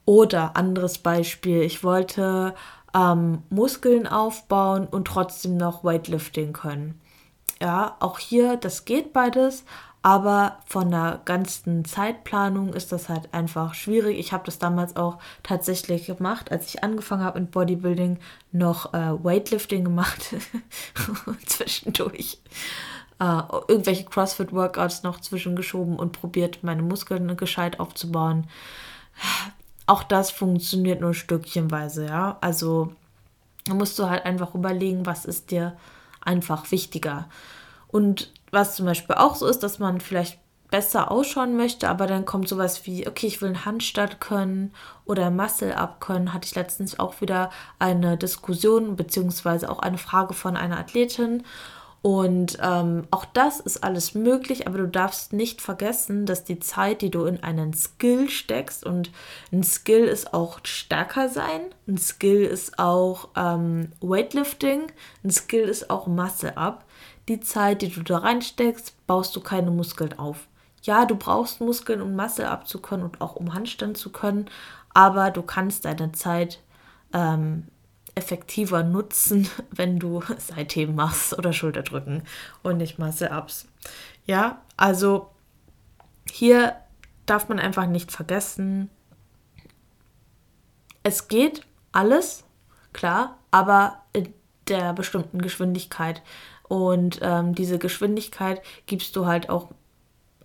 Oder 0.06 0.56
anderes 0.56 0.98
Beispiel, 0.98 1.62
ich 1.62 1.84
wollte 1.84 2.56
ähm, 2.96 3.44
Muskeln 3.50 4.08
aufbauen 4.08 4.88
und 4.88 5.06
trotzdem 5.06 5.58
noch 5.58 5.84
Weightlifting 5.84 6.54
können. 6.54 7.00
Ja, 7.62 7.96
auch 8.00 8.20
hier, 8.20 8.58
das 8.58 8.86
geht 8.86 9.14
beides, 9.14 9.64
aber 10.02 10.60
von 10.68 10.92
der 10.92 11.22
ganzen 11.26 11.84
Zeitplanung 11.84 12.74
ist 12.74 12.92
das 12.92 13.10
halt 13.10 13.34
einfach 13.34 13.74
schwierig. 13.74 14.20
Ich 14.20 14.34
habe 14.34 14.46
das 14.46 14.60
damals 14.60 14.96
auch 14.96 15.18
tatsächlich 15.42 16.06
gemacht, 16.06 16.52
als 16.52 16.68
ich 16.68 16.84
angefangen 16.84 17.24
habe 17.24 17.40
mit 17.40 17.52
Bodybuilding, 17.52 18.20
noch 18.52 18.94
äh, 18.94 19.24
Weightlifting 19.24 19.84
gemacht 19.84 20.36
zwischendurch. 21.48 22.40
Äh, 23.20 23.42
irgendwelche 23.68 24.04
CrossFit-Workouts 24.04 25.04
noch 25.04 25.22
zwischengeschoben 25.22 25.98
und 25.98 26.12
probiert, 26.12 26.64
meine 26.64 26.82
Muskeln 26.82 27.36
gescheit 27.38 27.80
aufzubauen. 27.80 28.48
Auch 29.88 30.04
das 30.04 30.30
funktioniert 30.30 31.02
nur 31.02 31.14
stückchenweise, 31.14 32.06
ja. 32.06 32.38
Also 32.42 32.94
musst 33.70 33.98
du 33.98 34.10
halt 34.10 34.26
einfach 34.26 34.54
überlegen, 34.54 35.06
was 35.06 35.26
ist 35.26 35.52
dir 35.52 35.78
einfach 36.26 36.72
wichtiger. 36.72 37.30
Und 37.88 38.34
was 38.52 38.76
zum 38.76 38.86
Beispiel 38.86 39.16
auch 39.16 39.36
so 39.36 39.48
ist, 39.48 39.60
dass 39.60 39.80
man 39.80 40.02
vielleicht 40.02 40.40
besser 40.72 41.12
ausschauen 41.12 41.56
möchte, 41.56 41.88
aber 41.88 42.08
dann 42.08 42.26
kommt 42.26 42.50
sowas 42.50 42.86
wie, 42.86 43.08
okay, 43.08 43.28
ich 43.28 43.42
will 43.42 43.50
einen 43.50 43.66
Handstand 43.66 44.20
können 44.20 44.74
oder 45.06 45.30
Muscle-Up 45.30 46.02
können, 46.02 46.34
hatte 46.34 46.48
ich 46.48 46.56
letztens 46.56 47.00
auch 47.00 47.22
wieder 47.22 47.52
eine 47.80 48.18
Diskussion 48.18 48.96
beziehungsweise 48.96 49.70
auch 49.70 49.80
eine 49.80 49.98
Frage 49.98 50.34
von 50.34 50.58
einer 50.58 50.78
Athletin. 50.78 51.44
Und 52.06 52.60
ähm, 52.62 53.08
auch 53.10 53.26
das 53.26 53.60
ist 53.60 53.84
alles 53.84 54.14
möglich, 54.14 54.68
aber 54.68 54.78
du 54.78 54.88
darfst 54.88 55.34
nicht 55.34 55.60
vergessen, 55.60 56.28
dass 56.28 56.44
die 56.44 56.60
Zeit, 56.60 57.02
die 57.02 57.10
du 57.10 57.26
in 57.26 57.42
einen 57.42 57.74
Skill 57.74 58.30
steckst, 58.30 58.86
und 58.86 59.10
ein 59.52 59.64
Skill 59.64 60.04
ist 60.04 60.32
auch 60.32 60.60
stärker 60.62 61.30
sein, 61.30 61.62
ein 61.88 61.98
Skill 61.98 62.44
ist 62.44 62.78
auch 62.78 63.30
ähm, 63.36 63.92
Weightlifting, 64.02 64.84
ein 65.24 65.32
Skill 65.32 65.68
ist 65.68 65.90
auch 65.90 66.06
Muscle-Up. 66.06 66.86
Die 67.28 67.40
Zeit, 67.40 67.82
die 67.82 67.90
du 67.90 68.04
da 68.04 68.20
reinsteckst, 68.20 69.08
baust 69.08 69.36
du 69.36 69.40
keine 69.40 69.72
Muskeln 69.72 70.14
auf 70.20 70.48
ja, 70.84 71.06
du 71.06 71.16
brauchst 71.16 71.62
Muskeln, 71.62 72.00
um 72.00 72.16
Masse 72.16 72.48
abzukönnen 72.48 73.04
und 73.04 73.20
auch 73.20 73.36
um 73.36 73.56
Handstand 73.56 73.98
zu 73.98 74.12
können, 74.12 74.48
aber 74.94 75.32
du 75.32 75.42
kannst 75.42 75.86
deine 75.86 76.12
Zeit 76.12 76.62
ähm, 77.12 77.66
effektiver 78.16 78.84
nutzen, 78.84 79.48
wenn 79.72 80.00
du 80.00 80.22
Seitheben 80.38 80.96
machst 80.96 81.38
oder 81.38 81.54
Schulterdrücken 81.54 82.24
und 82.64 82.78
nicht 82.78 82.98
Masse-Ups. 83.00 83.68
Ja, 84.26 84.62
also 84.78 85.30
hier 86.30 86.76
darf 87.26 87.50
man 87.50 87.60
einfach 87.60 87.86
nicht 87.88 88.12
vergessen, 88.12 88.90
es 91.04 91.28
geht 91.28 91.62
alles, 91.92 92.46
klar, 92.92 93.38
aber 93.52 94.02
in 94.12 94.34
der 94.68 94.92
bestimmten 94.94 95.40
Geschwindigkeit. 95.40 96.24
Und 96.68 97.20
ähm, 97.22 97.54
diese 97.54 97.78
Geschwindigkeit 97.78 98.62
gibst 98.88 99.16
du 99.16 99.28
halt 99.28 99.50
auch 99.50 99.70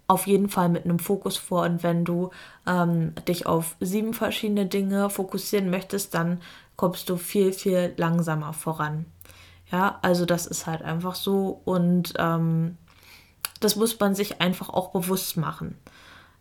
auf 0.06 0.26
jeden 0.26 0.50
Fall 0.50 0.68
mit 0.68 0.84
einem 0.84 0.98
Fokus 0.98 1.38
vor. 1.38 1.62
Und 1.62 1.82
wenn 1.82 2.04
du 2.04 2.30
ähm, 2.66 3.14
dich 3.26 3.46
auf 3.46 3.76
sieben 3.80 4.12
verschiedene 4.12 4.66
Dinge 4.66 5.08
fokussieren 5.08 5.70
möchtest, 5.70 6.12
dann 6.12 6.42
kommst 6.80 7.10
du 7.10 7.18
viel, 7.18 7.52
viel 7.52 7.92
langsamer 7.99 8.54
voran. 8.54 9.04
Ja, 9.70 9.99
also 10.00 10.25
das 10.25 10.46
ist 10.46 10.66
halt 10.66 10.80
einfach 10.80 11.14
so. 11.14 11.60
Und 11.66 12.14
ähm, 12.16 12.78
das 13.60 13.76
muss 13.76 14.00
man 14.00 14.14
sich 14.14 14.40
einfach 14.40 14.70
auch 14.70 14.90
bewusst 14.90 15.37
machen. 15.37 15.76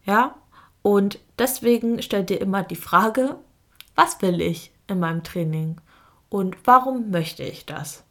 Ja, 0.06 0.36
und 0.82 1.20
deswegen 1.38 2.02
stell 2.02 2.24
dir 2.24 2.40
immer 2.40 2.64
die 2.64 2.78
Frage, 2.78 3.36
was 3.96 4.22
will 4.22 4.40
ich 4.40 4.72
in 4.88 5.02
meinem 5.02 5.24
Training? 5.24 5.82
Und 6.30 6.56
warum 6.64 7.12
möchte 7.12 7.44
ich 7.44 7.66
das? 7.66 8.06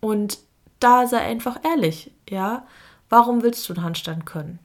Und 0.00 0.38
da 0.78 1.06
sei 1.06 1.18
einfach 1.18 1.62
ehrlich, 1.62 2.10
ja. 2.26 2.66
Warum 3.10 3.42
willst 3.42 3.68
du 3.68 3.74
einen 3.74 3.84
Handstand 3.84 4.24
können? 4.24 4.60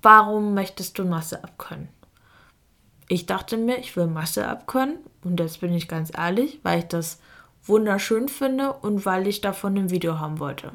Warum 0.00 0.54
möchtest 0.54 0.98
du 0.98 1.04
Masse 1.04 1.44
abkönnen? 1.44 1.90
Ich 3.10 3.26
dachte 3.26 3.56
mir, 3.56 3.78
ich 3.78 3.96
will 3.96 4.06
Masse 4.06 4.46
abkönnen 4.46 4.98
und 5.24 5.40
jetzt 5.40 5.60
bin 5.60 5.74
ich 5.74 5.88
ganz 5.88 6.16
ehrlich, 6.16 6.60
weil 6.62 6.78
ich 6.78 6.84
das 6.86 7.18
wunderschön 7.64 8.28
finde 8.28 8.72
und 8.72 9.04
weil 9.04 9.26
ich 9.26 9.40
davon 9.40 9.76
ein 9.76 9.90
Video 9.90 10.20
haben 10.20 10.38
wollte. 10.38 10.70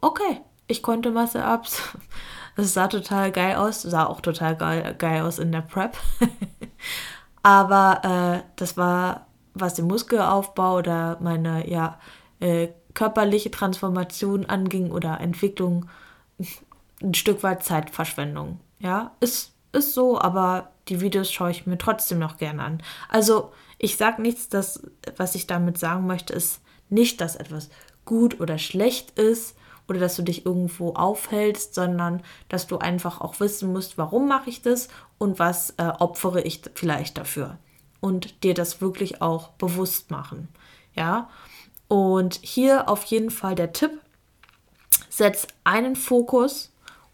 Okay, 0.00 0.40
ich 0.66 0.82
konnte 0.82 1.12
Masse 1.12 1.44
abs. 1.44 1.82
Es 2.56 2.74
sah 2.74 2.88
total 2.88 3.30
geil 3.30 3.54
aus, 3.54 3.82
sah 3.82 4.06
auch 4.06 4.20
total 4.20 4.56
geil, 4.56 4.96
geil 4.98 5.22
aus 5.22 5.38
in 5.38 5.52
der 5.52 5.60
Prep. 5.60 5.96
Aber 7.44 8.42
äh, 8.42 8.50
das 8.56 8.76
war, 8.76 9.28
was 9.54 9.74
den 9.74 9.86
Muskelaufbau 9.86 10.78
oder 10.78 11.16
meine 11.20 11.70
ja, 11.70 12.00
äh, 12.40 12.68
körperliche 12.92 13.52
Transformation 13.52 14.46
anging 14.46 14.90
oder 14.90 15.20
Entwicklung, 15.20 15.88
ein 17.00 17.14
Stück 17.14 17.44
weit 17.44 17.62
Zeitverschwendung. 17.62 18.58
Ja, 18.80 19.12
ist, 19.20 19.52
ist 19.72 19.94
so, 19.94 20.20
aber 20.20 20.72
die 20.90 21.00
Videos 21.00 21.32
schaue 21.32 21.52
ich 21.52 21.66
mir 21.66 21.78
trotzdem 21.78 22.18
noch 22.18 22.36
gerne 22.36 22.62
an. 22.62 22.82
Also, 23.08 23.52
ich 23.78 23.96
sage 23.96 24.20
nichts, 24.20 24.48
dass, 24.48 24.82
was 25.16 25.34
ich 25.34 25.46
damit 25.46 25.78
sagen 25.78 26.06
möchte, 26.06 26.34
ist 26.34 26.60
nicht, 26.90 27.20
dass 27.20 27.36
etwas 27.36 27.70
gut 28.04 28.40
oder 28.40 28.58
schlecht 28.58 29.18
ist 29.18 29.56
oder 29.88 30.00
dass 30.00 30.16
du 30.16 30.22
dich 30.22 30.44
irgendwo 30.44 30.94
aufhältst, 30.94 31.74
sondern 31.74 32.22
dass 32.48 32.66
du 32.66 32.78
einfach 32.78 33.20
auch 33.20 33.40
wissen 33.40 33.72
musst, 33.72 33.96
warum 33.96 34.28
mache 34.28 34.50
ich 34.50 34.62
das 34.62 34.88
und 35.18 35.38
was 35.38 35.70
äh, 35.78 35.84
opfere 35.84 36.42
ich 36.42 36.62
vielleicht 36.74 37.16
dafür. 37.16 37.58
Und 38.00 38.42
dir 38.42 38.54
das 38.54 38.80
wirklich 38.80 39.22
auch 39.22 39.48
bewusst 39.50 40.10
machen. 40.10 40.48
Ja, 40.94 41.30
und 41.88 42.38
hier 42.42 42.88
auf 42.88 43.04
jeden 43.04 43.30
Fall 43.30 43.54
der 43.54 43.72
Tipp, 43.72 43.92
setz 45.08 45.46
einen 45.64 45.96
Fokus 45.96 46.69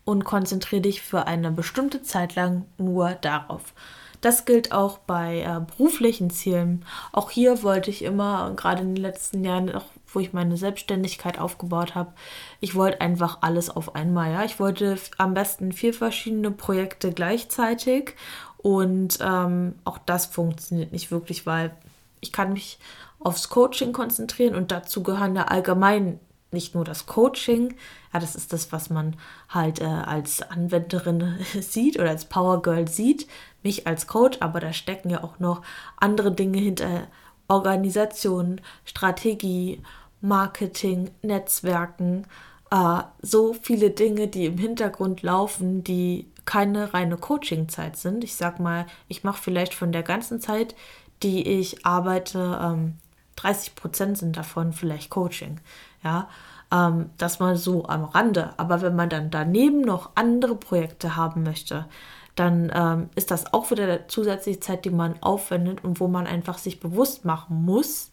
und 0.07 0.25
konzentriere 0.25 0.83
dich 0.83 1.03
für 1.03 1.27
eine 1.27 1.51
bestimmte 1.51 2.03
Zeit 2.03 2.37
lang 2.37 2.65
nur 2.79 3.11
darauf. 3.11 3.75
Das 4.23 4.47
gilt 4.47 4.73
auch 4.73 4.99
bei 4.99 5.41
äh, 5.41 5.61
beruflichen 5.61 6.31
Zielen. 6.31 6.87
Auch 7.13 7.31
hier 7.31 7.63
wollte 7.63 7.91
ich 7.91 8.03
immer, 8.03 8.53
gerade 8.57 8.81
in 8.83 8.95
den 8.95 9.03
letzten 9.03 9.45
Jahren, 9.45 9.75
auch 9.75 9.85
wo 10.07 10.21
ich 10.21 10.33
meine 10.33 10.57
Selbstständigkeit 10.57 11.39
aufgebaut 11.39 11.95
habe, 11.95 12.13
ich 12.61 12.75
wollte 12.75 13.01
einfach 13.03 13.39
alles 13.43 13.69
auf 13.69 13.95
einmal. 13.95 14.33
Ja, 14.33 14.45
ich 14.45 14.59
wollte 14.59 14.97
am 15.19 15.35
besten 15.35 15.73
vier 15.73 15.93
verschiedene 15.93 16.51
Projekte 16.51 17.13
gleichzeitig 17.13 18.15
und 18.59 19.19
ähm, 19.21 19.75
auch 19.85 19.99
das 19.99 20.27
funktioniert 20.27 20.93
nicht 20.93 21.11
wirklich, 21.11 21.45
weil 21.45 21.77
ich 22.21 22.33
kann 22.33 22.53
mich 22.53 22.79
aufs 23.19 23.49
Coaching 23.49 23.93
konzentrieren 23.93 24.55
und 24.55 24.71
dazu 24.71 25.03
gehören 25.03 25.35
da 25.35 25.43
allgemein 25.43 26.21
nicht 26.53 26.75
nur 26.75 26.85
das 26.85 27.07
Coaching, 27.07 27.75
ja, 28.17 28.21
das 28.21 28.35
ist 28.35 28.53
das, 28.55 28.73
was 28.73 28.89
man 28.89 29.15
halt 29.51 29.81
äh, 29.81 29.85
als 29.85 30.41
Anwenderin 30.43 31.39
sieht 31.61 31.99
oder 31.99 32.09
als 32.09 32.25
Power 32.25 32.63
Girl 32.63 32.89
sieht, 32.89 33.27
mich 33.63 33.87
als 33.87 34.07
Coach, 34.07 34.39
aber 34.41 34.59
da 34.59 34.73
stecken 34.73 35.11
ja 35.11 35.23
auch 35.23 35.39
noch 35.39 35.61
andere 35.99 36.33
Dinge 36.33 36.59
hinter 36.59 37.09
Organisation, 37.47 38.61
Strategie, 38.87 39.83
Marketing, 40.23 41.11
Netzwerken, 41.21 42.27
äh, 42.71 43.03
so 43.21 43.53
viele 43.53 43.91
Dinge, 43.91 44.29
die 44.29 44.47
im 44.47 44.57
Hintergrund 44.57 45.21
laufen, 45.21 45.85
die 45.85 46.27
keine 46.47 46.95
reine 46.95 47.19
Coaching-Zeit 47.19 47.97
sind. 47.99 48.25
Ich 48.25 48.37
sag 48.37 48.61
mal, 48.61 48.87
ich 49.09 49.25
mache 49.25 49.43
vielleicht 49.43 49.75
von 49.75 49.93
der 49.93 50.03
ganzen 50.03 50.41
Zeit, 50.41 50.75
die 51.23 51.47
ich 51.47 51.85
arbeite, 51.85 52.59
ähm, 52.63 52.95
30 53.37 53.75
Prozent 53.75 54.17
sind 54.17 54.39
davon 54.39 54.73
vielleicht 54.73 55.11
Coaching. 55.11 55.61
Ja, 56.03 56.29
ähm, 56.73 57.11
das 57.19 57.39
mal 57.39 57.57
so 57.57 57.87
am 57.87 58.05
Rande. 58.05 58.51
Aber 58.57 58.83
wenn 58.83 58.97
man 58.97 59.09
dann 59.09 59.31
daneben 59.31 59.81
noch 59.81 60.11
andere 60.15 60.57
Projekte 60.57 61.17
haben 61.17 61.43
möchte, 61.43 61.87
dann 62.35 62.71
ähm, 62.75 63.09
ist 63.15 63.31
das 63.31 63.53
auch 63.53 63.71
wieder 63.71 64.09
zusätzliche 64.09 64.61
Zeit, 64.61 64.85
die 64.85 64.91
man 64.91 65.23
aufwendet 65.23 65.83
und 65.83 66.01
wo 66.01 66.09
man 66.09 66.27
einfach 66.27 66.59
sich 66.59 66.81
bewusst 66.81 67.25
machen 67.25 67.65
muss, 67.65 68.13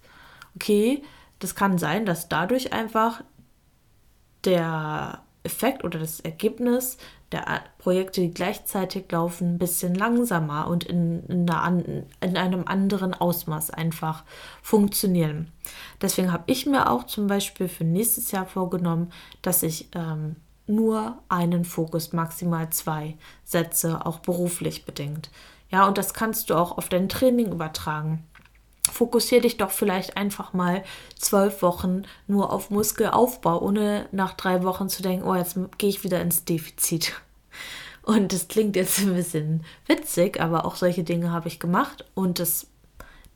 okay, 0.56 1.04
das 1.40 1.56
kann 1.56 1.78
sein, 1.78 2.06
dass 2.06 2.30
dadurch 2.30 2.72
einfach 2.72 3.22
der 4.46 5.24
Effekt 5.44 5.84
oder 5.84 6.00
das 6.00 6.22
Ergebnis 6.22 6.98
der 7.34 7.64
Projekte, 7.78 8.22
die 8.22 8.34
gleichzeitig 8.34 9.12
laufen, 9.12 9.56
ein 9.56 9.58
bisschen 9.58 9.96
langsamer 9.96 10.68
und 10.68 10.86
in, 10.86 11.26
in, 11.26 11.50
einer, 11.50 11.84
in 12.22 12.38
einem 12.38 12.64
anderen 12.66 13.14
Ausmaß 13.14 13.72
einfach 13.72 14.24
funktionieren. 14.62 15.52
Deswegen 16.02 16.32
habe 16.32 16.44
ich 16.48 16.66
mir 16.66 16.90
auch 16.90 17.06
zum 17.06 17.28
Beispiel 17.28 17.68
für 17.68 17.84
nächstes 17.84 18.32
Jahr 18.32 18.46
vorgenommen, 18.46 19.12
dass 19.42 19.64
ich 19.64 19.90
ähm, 19.96 20.38
nur 20.68 21.18
einen 21.28 21.66
Fokus, 21.66 22.14
maximal 22.14 22.70
zwei 22.70 23.18
setze, 23.44 24.06
auch 24.06 24.20
beruflich 24.20 24.86
bedingt. 24.86 25.30
Ja, 25.70 25.88
und 25.88 25.98
das 25.98 26.14
kannst 26.14 26.50
du 26.50 26.56
auch 26.56 26.78
auf 26.78 26.88
dein 26.88 27.10
Training 27.10 27.52
übertragen 27.52 28.24
fokussiere 28.92 29.42
dich 29.42 29.58
doch 29.58 29.72
vielleicht 29.72 30.18
einfach 30.18 30.54
mal 30.54 30.84
zwölf 31.18 31.62
Wochen 31.62 32.04
nur 32.28 32.52
auf 32.52 32.70
Muskelaufbau, 32.70 33.62
ohne 33.62 34.08
nach 34.12 34.34
drei 34.34 34.64
Wochen 34.64 34.90
zu 34.90 35.02
denken, 35.02 35.26
oh, 35.28 35.36
jetzt 35.36 35.58
gehe 35.78 35.90
ich 35.90 36.04
wieder 36.04 36.22
ins 36.22 36.46
Defizit. 36.46 37.14
Und 38.02 38.34
das 38.34 38.50
klingt 38.50 38.76
jetzt 38.76 39.00
ein 39.00 39.16
bisschen 39.16 39.64
witzig, 39.88 40.42
aber 40.42 40.66
auch 40.66 40.76
solche 40.76 41.04
Dinge 41.04 41.32
habe 41.32 41.48
ich 41.48 41.60
gemacht 41.60 42.04
und 42.16 42.40
das 42.40 42.68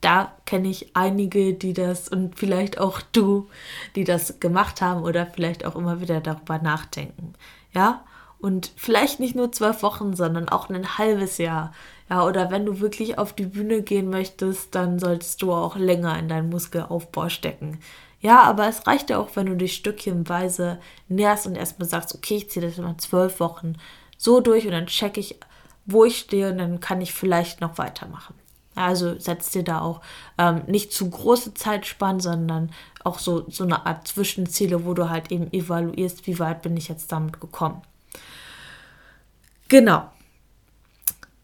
da 0.01 0.31
kenne 0.45 0.67
ich 0.67 0.95
einige, 0.95 1.53
die 1.53 1.73
das 1.73 2.07
und 2.07 2.37
vielleicht 2.37 2.79
auch 2.79 3.01
du, 3.13 3.49
die 3.95 4.03
das 4.03 4.39
gemacht 4.39 4.81
haben 4.81 5.03
oder 5.03 5.25
vielleicht 5.25 5.65
auch 5.65 5.75
immer 5.75 6.01
wieder 6.01 6.21
darüber 6.21 6.59
nachdenken. 6.59 7.33
Ja, 7.73 8.03
und 8.39 8.71
vielleicht 8.75 9.19
nicht 9.19 9.35
nur 9.35 9.51
zwölf 9.51 9.81
Wochen, 9.81 10.15
sondern 10.15 10.49
auch 10.49 10.69
ein 10.69 10.97
halbes 10.97 11.39
Jahr. 11.39 11.73
Ja, 12.09 12.25
oder 12.25 12.51
wenn 12.51 12.65
du 12.65 12.79
wirklich 12.79 13.17
auf 13.17 13.33
die 13.33 13.45
Bühne 13.45 13.81
gehen 13.81 14.09
möchtest, 14.09 14.73
dann 14.75 14.97
solltest 14.97 15.41
du 15.41 15.53
auch 15.53 15.75
länger 15.75 16.17
in 16.17 16.29
deinen 16.29 16.49
Muskelaufbau 16.49 17.29
stecken. 17.29 17.79
Ja, 18.21 18.41
aber 18.43 18.67
es 18.67 18.87
reicht 18.87 19.09
ja 19.09 19.19
auch, 19.19 19.35
wenn 19.35 19.45
du 19.45 19.55
dich 19.55 19.73
stückchenweise 19.73 20.79
näherst 21.07 21.45
und 21.45 21.55
erstmal 21.55 21.87
sagst, 21.87 22.15
okay, 22.15 22.37
ich 22.37 22.49
ziehe 22.49 22.65
das 22.65 22.77
immer 22.77 22.97
zwölf 22.97 23.39
Wochen 23.39 23.75
so 24.17 24.39
durch 24.41 24.65
und 24.65 24.71
dann 24.71 24.87
checke 24.87 25.19
ich, 25.19 25.37
wo 25.85 26.05
ich 26.05 26.19
stehe 26.19 26.51
und 26.51 26.57
dann 26.57 26.79
kann 26.79 27.01
ich 27.01 27.13
vielleicht 27.13 27.61
noch 27.61 27.77
weitermachen. 27.77 28.33
Also 28.75 29.19
setzt 29.19 29.55
dir 29.55 29.63
da 29.63 29.81
auch 29.81 30.01
ähm, 30.37 30.61
nicht 30.67 30.93
zu 30.93 31.09
große 31.09 31.53
Zeitspannen, 31.55 32.19
sondern 32.19 32.71
auch 33.03 33.19
so, 33.19 33.49
so 33.49 33.63
eine 33.63 33.85
Art 33.85 34.07
Zwischenziele, 34.07 34.85
wo 34.85 34.93
du 34.93 35.09
halt 35.09 35.31
eben 35.31 35.51
evaluierst, 35.51 36.27
wie 36.27 36.39
weit 36.39 36.61
bin 36.61 36.77
ich 36.77 36.87
jetzt 36.87 37.11
damit 37.11 37.39
gekommen. 37.39 37.81
Genau. 39.67 40.09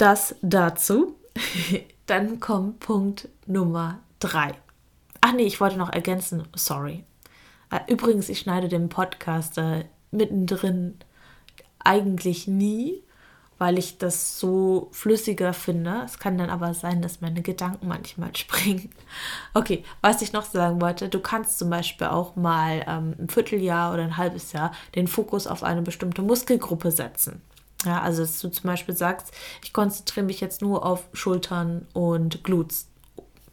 Das 0.03 0.35
dazu. 0.41 1.15
Dann 2.07 2.41
kommt 2.41 2.81
Punkt 2.81 3.29
Nummer 3.45 3.99
drei. 4.19 4.51
Ach 5.21 5.31
nee, 5.31 5.43
ich 5.43 5.61
wollte 5.61 5.77
noch 5.77 5.93
ergänzen, 5.93 6.43
sorry. 6.53 7.05
Äh, 7.71 7.89
übrigens, 7.89 8.27
ich 8.27 8.39
schneide 8.39 8.67
den 8.67 8.89
Podcast 8.89 9.57
äh, 9.57 9.85
mittendrin 10.11 10.97
eigentlich 11.79 12.49
nie, 12.49 13.01
weil 13.59 13.77
ich 13.77 13.97
das 13.97 14.37
so 14.39 14.89
flüssiger 14.91 15.53
finde. 15.53 16.01
Es 16.03 16.19
kann 16.19 16.37
dann 16.37 16.49
aber 16.49 16.73
sein, 16.73 17.01
dass 17.01 17.21
meine 17.21 17.41
Gedanken 17.41 17.87
manchmal 17.87 18.35
springen. 18.35 18.89
Okay, 19.53 19.85
was 20.01 20.21
ich 20.21 20.33
noch 20.33 20.43
sagen 20.43 20.81
wollte, 20.81 21.07
du 21.07 21.21
kannst 21.21 21.59
zum 21.59 21.69
Beispiel 21.69 22.07
auch 22.07 22.35
mal 22.35 22.83
ähm, 22.89 23.15
ein 23.17 23.29
Vierteljahr 23.29 23.93
oder 23.93 24.03
ein 24.03 24.17
halbes 24.17 24.51
Jahr 24.51 24.73
den 24.95 25.07
Fokus 25.07 25.47
auf 25.47 25.63
eine 25.63 25.81
bestimmte 25.81 26.23
Muskelgruppe 26.23 26.91
setzen. 26.91 27.41
Ja, 27.85 28.01
also 28.01 28.21
dass 28.21 28.39
du 28.39 28.49
zum 28.49 28.67
Beispiel 28.67 28.95
sagst, 28.95 29.33
ich 29.63 29.73
konzentriere 29.73 30.25
mich 30.25 30.39
jetzt 30.39 30.61
nur 30.61 30.85
auf 30.85 31.07
Schultern 31.13 31.87
und 31.93 32.43
Glutes 32.43 32.87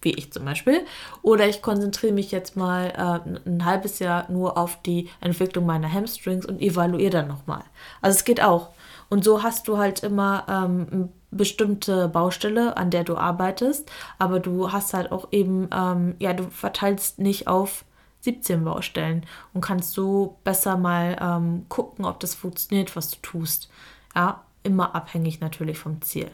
wie 0.02 0.12
ich 0.12 0.32
zum 0.32 0.44
Beispiel. 0.44 0.86
Oder 1.22 1.46
ich 1.48 1.62
konzentriere 1.62 2.12
mich 2.12 2.30
jetzt 2.30 2.56
mal 2.56 2.86
äh, 3.26 3.48
ein 3.48 3.64
halbes 3.64 3.98
Jahr 3.98 4.30
nur 4.30 4.56
auf 4.56 4.80
die 4.82 5.10
Entwicklung 5.20 5.66
meiner 5.66 5.92
Hamstrings 5.92 6.46
und 6.46 6.60
evaluiere 6.60 7.10
dann 7.10 7.28
nochmal. 7.28 7.64
Also 8.00 8.16
es 8.16 8.24
geht 8.24 8.42
auch. 8.42 8.70
Und 9.08 9.24
so 9.24 9.42
hast 9.42 9.68
du 9.68 9.76
halt 9.78 10.02
immer 10.02 10.46
ähm, 10.48 10.86
eine 10.90 11.08
bestimmte 11.30 12.08
Baustelle, 12.08 12.76
an 12.76 12.90
der 12.90 13.04
du 13.04 13.16
arbeitest, 13.16 13.90
aber 14.18 14.40
du 14.40 14.72
hast 14.72 14.94
halt 14.94 15.10
auch 15.12 15.28
eben, 15.32 15.68
ähm, 15.74 16.14
ja, 16.18 16.32
du 16.32 16.44
verteilst 16.44 17.18
nicht 17.18 17.48
auf 17.48 17.84
17 18.20 18.64
Baustellen 18.64 19.26
und 19.52 19.62
kannst 19.62 19.94
so 19.94 20.38
besser 20.44 20.76
mal 20.76 21.16
ähm, 21.20 21.66
gucken, 21.68 22.04
ob 22.04 22.20
das 22.20 22.34
funktioniert, 22.34 22.94
was 22.94 23.10
du 23.10 23.16
tust. 23.22 23.70
Ja, 24.14 24.44
immer 24.62 24.94
abhängig 24.94 25.40
natürlich 25.40 25.78
vom 25.78 26.02
Ziel. 26.02 26.30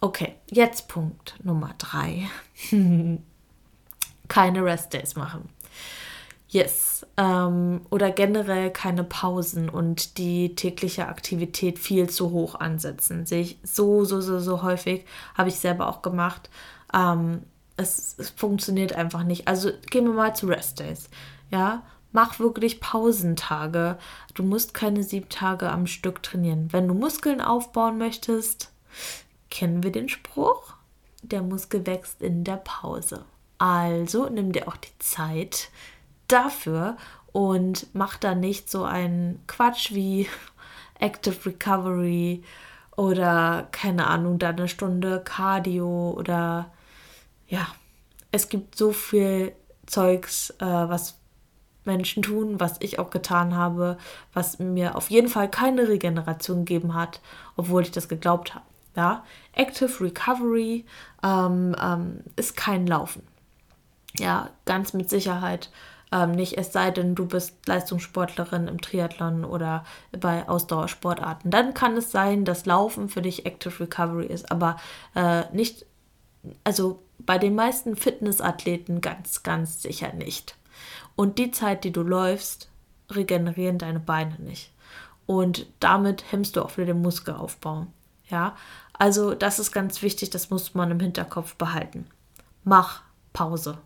Okay, 0.00 0.34
jetzt 0.50 0.88
Punkt 0.88 1.34
Nummer 1.42 1.74
drei. 1.78 2.28
Keine 4.28 4.64
Rest 4.64 4.94
Days 4.94 5.16
machen. 5.16 5.48
Yes. 6.48 7.06
Ähm, 7.16 7.82
oder 7.90 8.10
generell 8.10 8.70
keine 8.70 9.04
Pausen 9.04 9.68
und 9.68 10.18
die 10.18 10.56
tägliche 10.56 11.06
Aktivität 11.06 11.78
viel 11.78 12.10
zu 12.10 12.30
hoch 12.30 12.56
ansetzen. 12.56 13.24
Sehe 13.24 13.42
ich 13.42 13.58
so, 13.62 14.04
so, 14.04 14.20
so, 14.20 14.40
so 14.40 14.62
häufig. 14.62 15.04
Habe 15.36 15.48
ich 15.48 15.56
selber 15.56 15.88
auch 15.88 16.02
gemacht. 16.02 16.50
Ähm, 16.92 17.42
es, 17.76 18.16
es 18.18 18.30
funktioniert 18.30 18.94
einfach 18.94 19.22
nicht. 19.22 19.46
Also 19.46 19.70
gehen 19.90 20.06
wir 20.06 20.12
mal 20.12 20.34
zu 20.34 20.46
Rest 20.46 20.80
Days. 20.80 21.08
Ja, 21.50 21.82
mach 22.12 22.38
wirklich 22.38 22.80
Pausentage. 22.80 23.98
Du 24.34 24.42
musst 24.42 24.74
keine 24.74 25.02
sieben 25.02 25.28
Tage 25.28 25.70
am 25.70 25.86
Stück 25.86 26.22
trainieren. 26.22 26.68
Wenn 26.72 26.88
du 26.88 26.94
Muskeln 26.94 27.40
aufbauen 27.40 27.98
möchtest, 27.98 28.72
kennen 29.50 29.82
wir 29.82 29.92
den 29.92 30.08
Spruch? 30.08 30.74
Der 31.22 31.42
Muskel 31.42 31.86
wächst 31.86 32.22
in 32.22 32.44
der 32.44 32.56
Pause. 32.56 33.24
Also 33.58 34.28
nimm 34.28 34.52
dir 34.52 34.68
auch 34.68 34.76
die 34.76 34.98
Zeit 34.98 35.70
dafür 36.28 36.96
und 37.32 37.86
mach 37.92 38.16
da 38.16 38.34
nicht 38.34 38.70
so 38.70 38.84
einen 38.84 39.42
Quatsch 39.46 39.92
wie 39.92 40.28
Active 40.98 41.46
Recovery 41.46 42.42
oder 42.96 43.68
keine 43.70 44.06
Ahnung, 44.06 44.38
da 44.38 44.50
eine 44.50 44.68
Stunde 44.68 45.22
Cardio 45.24 46.14
oder 46.16 46.72
ja, 47.48 47.66
es 48.32 48.48
gibt 48.48 48.76
so 48.76 48.92
viel 48.92 49.52
Zeugs, 49.86 50.50
äh, 50.58 50.64
was 50.64 51.19
Menschen 51.84 52.22
tun, 52.22 52.60
was 52.60 52.76
ich 52.80 52.98
auch 52.98 53.10
getan 53.10 53.56
habe, 53.56 53.96
was 54.32 54.58
mir 54.58 54.96
auf 54.96 55.10
jeden 55.10 55.28
Fall 55.28 55.50
keine 55.50 55.88
Regeneration 55.88 56.64
gegeben 56.64 56.94
hat, 56.94 57.20
obwohl 57.56 57.82
ich 57.82 57.90
das 57.90 58.08
geglaubt 58.08 58.54
habe. 58.54 58.64
Ja, 58.96 59.24
Active 59.52 60.00
Recovery 60.00 60.84
ähm, 61.22 61.76
ähm, 61.80 62.20
ist 62.36 62.56
kein 62.56 62.86
Laufen. 62.86 63.22
Ja, 64.18 64.50
ganz 64.64 64.92
mit 64.92 65.08
Sicherheit 65.08 65.70
ähm, 66.12 66.32
nicht, 66.32 66.58
es 66.58 66.72
sei 66.72 66.90
denn, 66.90 67.14
du 67.14 67.26
bist 67.26 67.66
Leistungssportlerin 67.66 68.66
im 68.68 68.80
Triathlon 68.80 69.44
oder 69.44 69.84
bei 70.18 70.48
Ausdauersportarten. 70.48 71.50
Dann 71.50 71.74
kann 71.74 71.96
es 71.96 72.10
sein, 72.10 72.44
dass 72.44 72.66
Laufen 72.66 73.08
für 73.08 73.22
dich 73.22 73.46
Active 73.46 73.80
Recovery 73.80 74.26
ist, 74.26 74.50
aber 74.50 74.76
äh, 75.14 75.44
nicht, 75.52 75.86
also 76.64 77.02
bei 77.18 77.38
den 77.38 77.54
meisten 77.54 77.96
Fitnessathleten 77.96 79.00
ganz, 79.00 79.42
ganz 79.42 79.82
sicher 79.82 80.12
nicht. 80.12 80.56
Und 81.20 81.36
die 81.36 81.50
Zeit, 81.50 81.84
die 81.84 81.92
du 81.92 82.00
läufst, 82.00 82.70
regenerieren 83.10 83.76
deine 83.76 84.00
Beine 84.00 84.36
nicht. 84.38 84.72
Und 85.26 85.66
damit 85.78 86.32
hemmst 86.32 86.56
du 86.56 86.62
auch 86.62 86.78
wieder 86.78 86.94
den 86.94 87.02
Muskelaufbau. 87.02 87.88
Ja, 88.30 88.56
also 88.94 89.34
das 89.34 89.58
ist 89.58 89.70
ganz 89.70 90.00
wichtig, 90.00 90.30
das 90.30 90.48
muss 90.48 90.72
man 90.72 90.90
im 90.90 90.98
Hinterkopf 90.98 91.56
behalten. 91.56 92.06
Mach 92.64 93.02
Pause. 93.34 93.76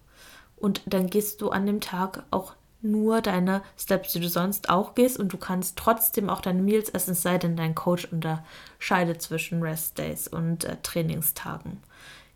Und 0.55 0.83
dann 0.87 1.09
gehst 1.09 1.41
du 1.41 1.51
an 1.51 1.67
dem 1.67 1.81
Tag 1.81 2.23
auch 2.31 2.55
nur 2.83 3.21
deine 3.21 3.63
Steps, 3.77 4.13
die 4.13 4.21
du 4.21 4.29
sonst 4.29 4.69
auch 4.71 4.95
gehst 4.95 5.19
und 5.19 5.33
du 5.33 5.37
kannst 5.37 5.77
trotzdem 5.77 6.31
auch 6.31 6.41
deine 6.41 6.63
Meals 6.63 6.89
essen, 6.89 7.15
es 7.15 7.23
sei 7.23 7.39
denn, 7.39 7.57
dein 7.57 7.75
Coach 7.75 8.07
unterscheidet 8.13 9.23
zwischen 9.23 9.61
Rest 9.61 9.99
Days 9.99 10.29
und 10.29 10.63
äh, 10.67 10.77
Trainingstagen. 10.85 11.83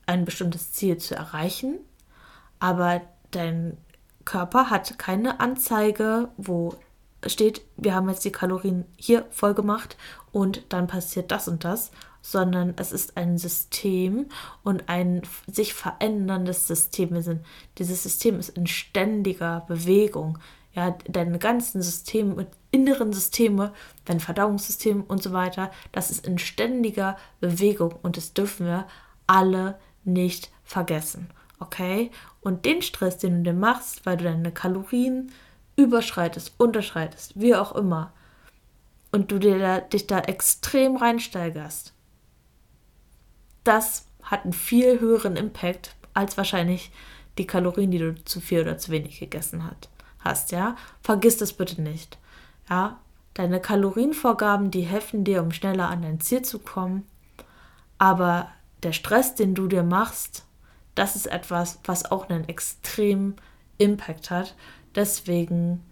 ein 0.06 0.24
bestimmtes 0.24 0.72
Ziel 0.72 0.98
zu 0.98 1.14
erreichen. 1.14 1.78
Aber 2.58 3.00
dein 3.30 3.76
Körper 4.24 4.70
hat 4.70 4.98
keine 4.98 5.40
Anzeige, 5.40 6.28
wo 6.36 6.74
steht, 7.26 7.62
wir 7.76 7.94
haben 7.94 8.08
jetzt 8.08 8.24
die 8.24 8.32
Kalorien 8.32 8.84
hier 8.96 9.26
voll 9.30 9.54
gemacht 9.54 9.96
und 10.32 10.62
dann 10.70 10.86
passiert 10.86 11.30
das 11.30 11.48
und 11.48 11.64
das, 11.64 11.90
sondern 12.20 12.74
es 12.76 12.92
ist 12.92 13.16
ein 13.16 13.36
System 13.38 14.26
und 14.62 14.88
ein 14.88 15.22
sich 15.50 15.74
veränderndes 15.74 16.66
System. 16.66 17.10
Wir 17.12 17.22
sind, 17.22 17.44
dieses 17.78 18.02
System 18.02 18.38
ist 18.38 18.50
in 18.50 18.66
ständiger 18.66 19.64
Bewegung. 19.66 20.38
Ja, 20.74 20.96
deine 21.06 21.38
ganzen 21.38 21.82
Systeme, 21.82 22.46
inneren 22.70 23.12
Systeme, 23.12 23.74
dein 24.06 24.20
Verdauungssystem 24.20 25.02
und 25.02 25.22
so 25.22 25.32
weiter, 25.32 25.70
das 25.92 26.10
ist 26.10 26.26
in 26.26 26.38
ständiger 26.38 27.18
Bewegung 27.40 27.94
und 28.02 28.16
das 28.16 28.32
dürfen 28.32 28.66
wir 28.66 28.86
alle 29.26 29.78
nicht 30.04 30.50
vergessen. 30.64 31.30
Okay? 31.58 32.10
Und 32.40 32.64
den 32.64 32.82
Stress, 32.82 33.18
den 33.18 33.38
du 33.44 33.50
dir 33.50 33.58
machst, 33.58 34.04
weil 34.04 34.16
du 34.16 34.24
deine 34.24 34.52
Kalorien 34.52 35.32
überschreitest, 35.76 36.52
unterschreitest, 36.58 37.40
wie 37.40 37.54
auch 37.54 37.72
immer, 37.74 38.12
und 39.12 39.30
du 39.30 39.38
dir 39.38 39.58
da, 39.58 39.80
dich 39.80 40.06
da 40.06 40.20
extrem 40.20 40.96
reinsteigerst, 40.96 41.92
das 43.64 44.06
hat 44.22 44.44
einen 44.44 44.52
viel 44.52 45.00
höheren 45.00 45.36
Impact 45.36 45.94
als 46.14 46.36
wahrscheinlich 46.36 46.90
die 47.38 47.46
Kalorien, 47.46 47.90
die 47.90 47.98
du 47.98 48.14
zu 48.24 48.40
viel 48.40 48.62
oder 48.62 48.78
zu 48.78 48.90
wenig 48.90 49.20
gegessen 49.20 49.64
hat, 49.64 49.88
hast, 50.18 50.52
ja? 50.52 50.76
Vergiss 51.02 51.38
das 51.38 51.52
bitte 51.52 51.80
nicht. 51.80 52.18
Ja? 52.68 52.98
Deine 53.34 53.60
Kalorienvorgaben, 53.60 54.70
die 54.70 54.82
helfen 54.82 55.24
dir, 55.24 55.42
um 55.42 55.52
schneller 55.52 55.88
an 55.88 56.02
dein 56.02 56.20
Ziel 56.20 56.42
zu 56.42 56.58
kommen, 56.58 57.06
aber 57.98 58.48
der 58.82 58.92
Stress, 58.92 59.34
den 59.34 59.54
du 59.54 59.66
dir 59.66 59.82
machst, 59.82 60.44
das 60.94 61.16
ist 61.16 61.26
etwas, 61.26 61.78
was 61.84 62.10
auch 62.10 62.28
einen 62.28 62.48
extremen 62.48 63.36
Impact 63.78 64.30
hat. 64.30 64.54
Deswegen 64.94 65.82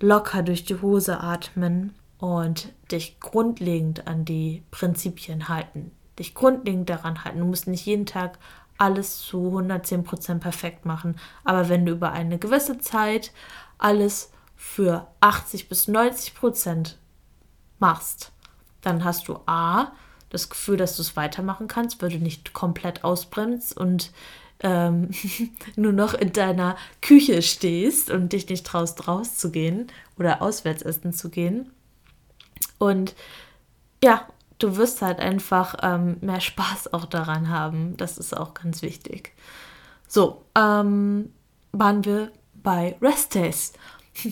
locker 0.00 0.42
durch 0.42 0.64
die 0.64 0.80
Hose 0.80 1.20
atmen 1.20 1.94
und 2.18 2.72
dich 2.92 3.18
grundlegend 3.20 4.06
an 4.06 4.24
die 4.24 4.62
Prinzipien 4.70 5.48
halten. 5.48 5.92
Dich 6.18 6.34
grundlegend 6.34 6.88
daran 6.88 7.24
halten. 7.24 7.40
Du 7.40 7.44
musst 7.44 7.66
nicht 7.66 7.86
jeden 7.86 8.06
Tag 8.06 8.38
alles 8.76 9.20
zu 9.20 9.58
110% 9.58 10.38
perfekt 10.38 10.86
machen. 10.86 11.16
Aber 11.44 11.68
wenn 11.68 11.84
du 11.84 11.92
über 11.92 12.12
eine 12.12 12.38
gewisse 12.38 12.78
Zeit 12.78 13.32
alles 13.76 14.32
für 14.56 15.08
80 15.20 15.68
bis 15.68 15.88
90% 15.88 16.94
machst, 17.78 18.32
dann 18.80 19.04
hast 19.04 19.28
du 19.28 19.40
A, 19.46 19.92
das 20.30 20.48
Gefühl, 20.48 20.76
dass 20.76 20.96
du 20.96 21.02
es 21.02 21.16
weitermachen 21.16 21.68
kannst, 21.68 22.02
weil 22.02 22.10
du 22.10 22.18
nicht 22.18 22.52
komplett 22.52 23.04
ausbremst 23.04 23.76
und 23.76 24.10
ähm, 24.60 25.10
nur 25.76 25.92
noch 25.92 26.14
in 26.14 26.32
deiner 26.32 26.76
Küche 27.00 27.42
stehst 27.42 28.10
und 28.10 28.32
dich 28.32 28.48
nicht 28.48 28.66
traust, 28.66 29.06
rauszugehen 29.08 29.88
oder 30.18 30.42
auswärts 30.42 30.82
essen 30.82 31.12
zu 31.12 31.30
gehen. 31.30 31.70
Und 32.78 33.14
ja, 34.02 34.26
du 34.58 34.76
wirst 34.76 35.02
halt 35.02 35.18
einfach 35.18 35.76
ähm, 35.82 36.18
mehr 36.20 36.40
Spaß 36.40 36.92
auch 36.92 37.06
daran 37.06 37.48
haben. 37.48 37.96
Das 37.96 38.18
ist 38.18 38.36
auch 38.36 38.54
ganz 38.54 38.82
wichtig. 38.82 39.32
So, 40.06 40.44
ähm, 40.56 41.32
waren 41.72 42.04
wir 42.04 42.32
bei 42.54 42.96
Rest 43.00 43.34
Days. 43.34 43.72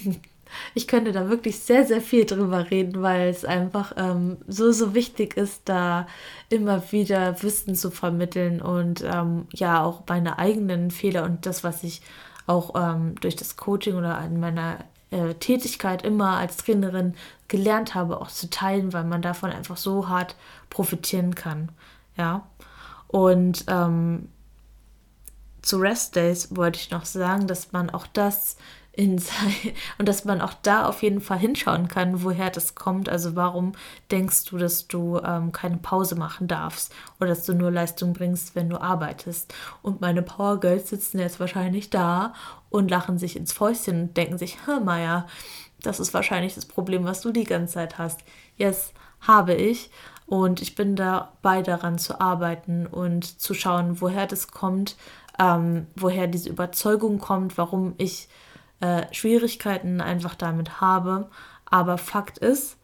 ich 0.75 0.87
könnte 0.87 1.13
da 1.13 1.29
wirklich 1.29 1.59
sehr, 1.61 1.85
sehr 1.87 2.01
viel 2.01 2.25
drüber 2.25 2.71
reden, 2.71 3.03
weil 3.03 3.29
es 3.29 3.45
einfach 3.45 3.93
ähm, 3.97 4.39
so, 4.47 4.73
so 4.73 4.95
wichtig 4.95 5.37
ist, 5.37 5.63
da 5.65 6.07
immer 6.49 6.93
wieder 6.93 7.43
Wissen 7.43 7.75
zu 7.75 7.91
vermitteln 7.91 8.61
und 8.61 9.05
ähm, 9.05 9.47
ja 9.53 9.83
auch 9.83 10.03
meine 10.09 10.39
eigenen 10.39 10.91
Fehler 10.91 11.25
und 11.25 11.47
das, 11.47 11.65
was 11.65 11.83
ich 11.83 12.03
auch 12.47 12.75
ähm, 12.77 13.15
durch 13.21 13.37
das 13.37 13.57
Coaching 13.57 13.97
oder 13.97 14.23
in 14.25 14.41
meiner 14.41 14.79
äh, 15.11 15.35
Tätigkeit 15.35 16.03
immer 16.03 16.37
als 16.37 16.57
Trainerin 16.59 17.15
gelernt 17.49 17.95
habe, 17.95 18.21
auch 18.21 18.29
zu 18.29 18.51
teilen, 18.51 18.93
weil 18.93 19.05
man 19.05 19.23
davon 19.23 19.51
einfach 19.51 19.77
so 19.77 20.09
hart 20.09 20.37
profitieren 20.71 21.35
kann. 21.35 21.71
Ja. 22.17 22.47
Und 23.09 23.65
ähm, 23.69 24.29
zu 25.63 25.79
Rest 25.79 26.17
Days 26.17 26.55
wollte 26.55 26.79
ich 26.79 26.91
noch 26.91 27.05
sagen, 27.05 27.47
dass 27.47 27.73
man 27.73 27.91
auch 27.91 28.07
das 28.07 28.57
in 28.97 29.19
sein, 29.19 29.55
und 29.99 30.09
dass 30.09 30.25
man 30.25 30.41
auch 30.41 30.55
da 30.63 30.89
auf 30.89 31.03
jeden 31.03 31.21
Fall 31.21 31.39
hinschauen 31.39 31.87
kann, 31.89 32.25
woher 32.25 32.51
das 32.51 32.75
kommt. 32.75 33.09
Also 33.09 33.37
warum 33.37 33.73
denkst 34.11 34.47
du, 34.47 34.59
dass 34.59 34.89
du 34.89 35.19
ähm, 35.19 35.53
keine 35.53 35.77
Pause 35.77 36.17
machen 36.17 36.49
darfst 36.49 36.93
oder 37.21 37.29
dass 37.29 37.45
du 37.45 37.55
nur 37.55 37.71
Leistung 37.71 38.15
bringst, 38.15 38.57
wenn 38.57 38.71
du 38.71 38.81
arbeitest? 38.81 39.55
Und 39.83 40.01
meine 40.01 40.23
Power 40.23 40.59
Girls 40.59 40.89
sitzen 40.89 41.19
jetzt 41.19 41.39
wahrscheinlich 41.39 41.91
da 41.91 42.33
und 42.71 42.91
lachen 42.91 43.19
sich 43.19 43.37
ins 43.37 43.53
Fäustchen 43.53 44.03
und 44.03 44.17
denken 44.17 44.39
sich, 44.39 44.67
hör 44.67 44.81
Maya, 44.81 45.27
das 45.83 46.01
ist 46.01 46.15
wahrscheinlich 46.15 46.55
das 46.55 46.67
Problem, 46.67 47.05
was 47.05 47.21
du 47.21 47.31
die 47.31 47.45
ganze 47.45 47.75
Zeit 47.75 47.99
hast. 47.99 48.21
Yes, 48.57 48.93
habe 49.21 49.55
ich. 49.55 49.91
Und 50.27 50.61
ich 50.61 50.75
bin 50.75 50.97
dabei 50.97 51.63
daran 51.63 51.99
zu 51.99 52.21
arbeiten 52.21 52.87
und 52.87 53.41
zu 53.41 53.55
schauen, 53.55 54.01
woher 54.01 54.27
das 54.27 54.51
kommt, 54.51 54.97
ähm, 55.39 55.87
woher 55.95 56.27
diese 56.27 56.49
Überzeugung 56.49 57.19
kommt, 57.19 57.59
warum 57.59 57.95
ich 57.99 58.29
äh, 58.81 59.03
Schwierigkeiten 59.13 60.01
einfach 60.01 60.35
damit 60.35 60.81
habe. 60.81 61.29
Aber 61.65 61.99
Fakt 61.99 62.39
ist, 62.39 62.77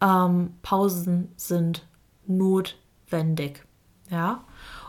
ähm, 0.00 0.54
Pausen 0.62 1.32
sind 1.36 1.86
notwendig. 2.26 3.64
Ja. 4.10 4.44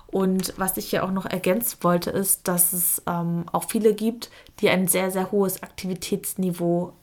Und 0.07 0.53
was 0.57 0.77
ich 0.77 0.89
hier 0.89 1.03
auch 1.03 1.11
noch 1.11 1.25
ergänzt 1.25 1.83
wollte, 1.83 2.11
ist, 2.11 2.47
dass 2.47 2.73
es 2.73 3.01
ähm, 3.07 3.45
auch 3.51 3.65
viele 3.65 3.93
gibt, 3.93 4.31
die 4.59 4.69
ein 4.69 4.87
sehr, 4.87 5.11
sehr 5.11 5.31
hohes 5.31 5.61
Aktivitätsniveau 5.63 6.93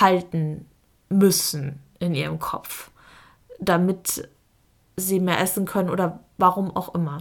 halten 0.00 0.66
müssen 1.10 1.80
in 1.98 2.14
ihrem 2.14 2.38
Kopf, 2.38 2.90
damit 3.60 4.28
sie 4.96 5.20
mehr 5.20 5.40
essen 5.40 5.66
können 5.66 5.90
oder 5.90 6.20
warum 6.38 6.74
auch 6.74 6.94
immer. 6.94 7.18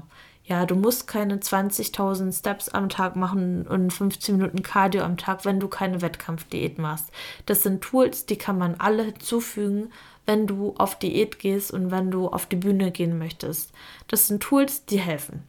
Ja, 0.48 0.66
du 0.66 0.76
musst 0.76 1.08
keine 1.08 1.38
20.000 1.38 2.32
Steps 2.32 2.70
am 2.70 2.88
Tag 2.88 3.18
machen 3.18 3.68
und 3.68 3.92
15 3.92 4.38
Minuten 4.38 4.64
Cardio 4.64 5.04
am 5.04 5.18
Tag, 5.18 5.44
wenn 5.44 5.60
du 5.60 5.68
keine 5.68 6.02
Wettkampfdiät 6.02 6.78
machst. 6.78 7.12
Das 7.46 7.64
sind 7.64 7.82
Tools, 7.82 8.26
die 8.26 8.38
kann 8.38 8.58
man 8.58 8.76
alle 8.76 9.04
hinzufügen, 9.04 9.92
wenn 10.26 10.48
du 10.48 10.74
auf 10.78 10.98
Diät 10.98 11.40
gehst 11.40 11.72
und 11.72 11.92
wenn 11.92 12.12
du 12.12 12.30
auf 12.30 12.46
die 12.46 12.56
Bühne 12.56 12.92
gehen 12.92 13.18
möchtest. 13.18 13.74
Das 14.08 14.28
sind 14.28 14.42
Tools, 14.42 14.86
die 14.86 15.00
helfen. 15.00 15.44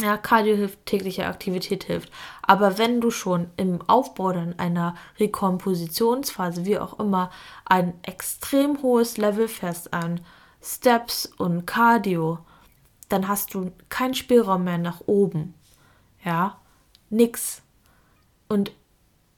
Ja, 0.00 0.16
Cardio 0.16 0.56
hilft, 0.56 0.84
tägliche 0.86 1.26
Aktivität 1.26 1.84
hilft. 1.84 2.10
Aber 2.42 2.76
wenn 2.76 3.00
du 3.00 3.12
schon 3.12 3.50
im 3.56 3.80
Aufbau 3.88 4.32
dann 4.32 4.58
einer 4.58 4.96
Rekompositionsphase, 5.20 6.64
wie 6.64 6.78
auch 6.78 6.98
immer, 6.98 7.30
ein 7.64 7.94
extrem 8.02 8.82
hohes 8.82 9.16
Level 9.16 9.46
fährst 9.46 9.92
an 9.92 10.20
Steps 10.60 11.26
und 11.38 11.66
Cardio, 11.66 12.38
dann 13.08 13.28
hast 13.28 13.54
du 13.54 13.72
keinen 13.88 14.14
Spielraum 14.14 14.64
mehr 14.64 14.78
nach 14.78 15.02
oben. 15.06 15.54
Ja, 16.24 16.58
nix. 17.10 17.62
Und 18.48 18.72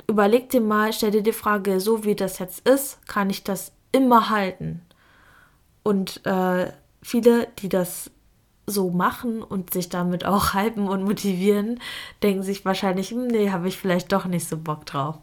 überleg 0.07 0.51
dir 0.51 0.61
mal, 0.61 0.93
stell 0.93 1.11
dir 1.11 1.23
die 1.23 1.33
Frage, 1.33 1.81
so 1.81 2.05
wie 2.05 2.15
das 2.15 2.39
jetzt 2.39 2.69
ist, 2.69 3.07
kann 3.07 3.31
ich 3.31 3.45
das 3.45 3.73
immer 3.93 4.31
halten? 4.31 4.83
Und 5.83 6.25
äh, 6.27 6.73
viele, 7.03 7.49
die 7.59 7.69
das 7.69 8.11
so 8.67 8.91
machen 8.91 9.43
und 9.43 9.73
sich 9.73 9.89
damit 9.89 10.25
auch 10.25 10.55
hypen 10.55 10.89
und 10.89 11.05
motivieren, 11.05 11.81
denken 12.23 12.43
sich 12.43 12.65
wahrscheinlich, 12.65 13.11
hm, 13.11 13.27
nee, 13.27 13.51
habe 13.51 13.69
ich 13.69 13.77
vielleicht 13.77 14.13
doch 14.13 14.27
nicht 14.27 14.49
so 14.49 14.57
Bock 14.57 14.87
drauf. 14.87 15.19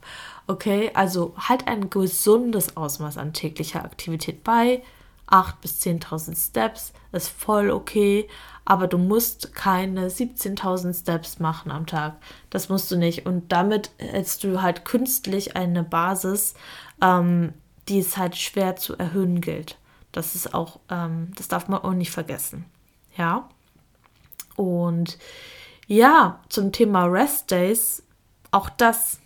Okay, 0.47 0.91
also 0.93 1.33
halt 1.37 1.67
ein 1.67 1.89
gesundes 1.89 2.77
Ausmaß 2.77 3.17
an 3.17 3.33
täglicher 3.33 3.83
Aktivität 3.83 4.43
bei. 4.43 4.81
8.000 5.29 5.53
bis 5.61 5.81
10.000 5.81 6.49
Steps 6.49 6.93
ist 7.11 7.29
voll 7.29 7.71
okay, 7.71 8.27
aber 8.65 8.87
du 8.87 8.97
musst 8.97 9.53
keine 9.53 10.09
17.000 10.09 10.99
Steps 10.99 11.39
machen 11.39 11.71
am 11.71 11.85
Tag. 11.85 12.17
Das 12.49 12.69
musst 12.69 12.91
du 12.91 12.97
nicht. 12.97 13.25
Und 13.25 13.51
damit 13.51 13.91
hältst 13.97 14.43
du 14.43 14.61
halt 14.61 14.85
künstlich 14.85 15.55
eine 15.55 15.83
Basis, 15.83 16.53
ähm, 17.01 17.53
die 17.87 17.99
es 17.99 18.17
halt 18.17 18.35
schwer 18.35 18.75
zu 18.75 18.97
erhöhen 18.97 19.39
gilt. 19.39 19.77
Das 20.11 20.35
ist 20.35 20.53
auch, 20.53 20.79
ähm, 20.89 21.31
das 21.35 21.47
darf 21.47 21.67
man 21.67 21.81
auch 21.81 21.93
nicht 21.93 22.11
vergessen. 22.11 22.65
Ja. 23.15 23.47
Und 24.55 25.17
ja, 25.87 26.41
zum 26.49 26.71
Thema 26.71 27.05
Rest 27.05 27.51
Days, 27.51 28.03
auch 28.51 28.69
das 28.69 29.19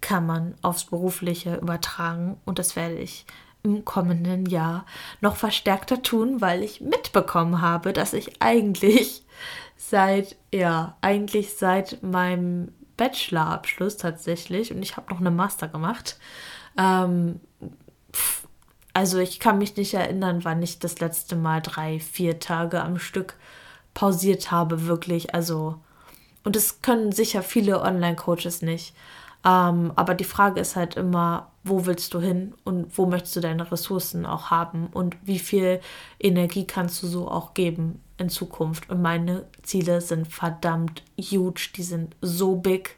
kann 0.00 0.26
man 0.26 0.54
aufs 0.62 0.84
Berufliche 0.84 1.56
übertragen 1.56 2.40
und 2.44 2.58
das 2.58 2.76
werde 2.76 2.96
ich 2.96 3.26
im 3.76 3.84
kommenden 3.84 4.46
Jahr 4.46 4.86
noch 5.20 5.36
verstärkter 5.36 6.02
tun, 6.02 6.40
weil 6.40 6.62
ich 6.62 6.80
mitbekommen 6.80 7.60
habe, 7.60 7.92
dass 7.92 8.12
ich 8.12 8.42
eigentlich 8.42 9.24
seit, 9.76 10.36
ja, 10.52 10.96
eigentlich 11.00 11.56
seit 11.56 12.02
meinem 12.02 12.72
Bachelorabschluss 12.96 13.96
tatsächlich, 13.96 14.72
und 14.72 14.82
ich 14.82 14.96
habe 14.96 15.10
noch 15.12 15.20
eine 15.20 15.30
Master 15.30 15.68
gemacht, 15.68 16.18
ähm, 16.76 17.40
also 18.94 19.18
ich 19.18 19.38
kann 19.38 19.58
mich 19.58 19.76
nicht 19.76 19.94
erinnern, 19.94 20.40
wann 20.42 20.62
ich 20.62 20.80
das 20.80 20.98
letzte 20.98 21.36
Mal 21.36 21.62
drei, 21.62 22.00
vier 22.00 22.40
Tage 22.40 22.82
am 22.82 22.98
Stück 22.98 23.34
pausiert 23.94 24.50
habe, 24.50 24.86
wirklich. 24.86 25.34
Also, 25.34 25.76
und 26.42 26.56
das 26.56 26.82
können 26.82 27.12
sicher 27.12 27.42
viele 27.42 27.80
Online-Coaches 27.80 28.62
nicht. 28.62 28.94
Ähm, 29.44 29.92
aber 29.94 30.14
die 30.14 30.24
Frage 30.24 30.60
ist 30.60 30.74
halt 30.74 30.96
immer, 30.96 31.50
wo 31.68 31.86
willst 31.86 32.14
du 32.14 32.20
hin 32.20 32.54
und 32.64 32.96
wo 32.96 33.06
möchtest 33.06 33.36
du 33.36 33.40
deine 33.40 33.70
Ressourcen 33.70 34.26
auch 34.26 34.50
haben 34.50 34.88
und 34.92 35.16
wie 35.22 35.38
viel 35.38 35.80
Energie 36.18 36.66
kannst 36.66 37.02
du 37.02 37.06
so 37.06 37.28
auch 37.28 37.54
geben 37.54 38.00
in 38.18 38.28
Zukunft. 38.28 38.90
Und 38.90 39.02
meine 39.02 39.46
Ziele 39.62 40.00
sind 40.00 40.28
verdammt 40.28 41.02
huge, 41.18 41.70
die 41.76 41.82
sind 41.82 42.16
so 42.20 42.56
big, 42.56 42.96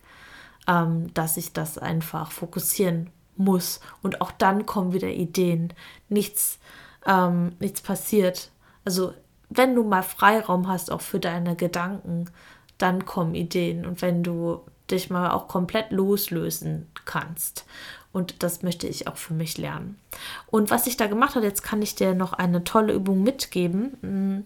ähm, 0.67 1.13
dass 1.15 1.37
ich 1.37 1.53
das 1.53 1.79
einfach 1.79 2.33
fokussieren 2.33 3.11
muss. 3.37 3.81
Und 4.03 4.21
auch 4.21 4.33
dann 4.33 4.67
kommen 4.67 4.93
wieder 4.93 5.09
Ideen. 5.09 5.73
Nichts, 6.09 6.59
ähm, 7.07 7.53
nichts 7.59 7.81
passiert. 7.81 8.51
Also 8.85 9.15
wenn 9.49 9.75
du 9.75 9.85
mal 9.85 10.03
Freiraum 10.03 10.69
hast, 10.69 10.91
auch 10.91 11.01
für 11.01 11.21
deine 11.21 11.57
Gedanken, 11.57 12.31
dann 12.79 13.05
kommen 13.05 13.35
Ideen. 13.35 13.85
Und 13.85 14.01
wenn 14.03 14.23
du 14.23 14.61
dich 14.91 15.11
mal 15.11 15.31
auch 15.31 15.49
komplett 15.49 15.93
loslösen 15.93 16.91
kannst. 17.05 17.65
Und 18.13 18.43
das 18.43 18.63
möchte 18.63 18.89
ich 18.89 19.07
auch 19.07 19.17
für 19.17 19.35
mich 19.35 19.57
lernen. 19.57 19.99
Und 20.47 20.71
was 20.71 20.87
ich 20.87 20.97
da 20.97 21.07
gemacht 21.07 21.37
habe, 21.37 21.47
jetzt 21.47 21.63
kann 21.63 21.81
ich 21.81 21.95
dir 21.95 22.15
noch 22.15 22.33
eine 22.33 22.65
tolle 22.65 22.93
Übung 22.93 23.23
mitgeben, 23.23 23.97
hm, 24.01 24.45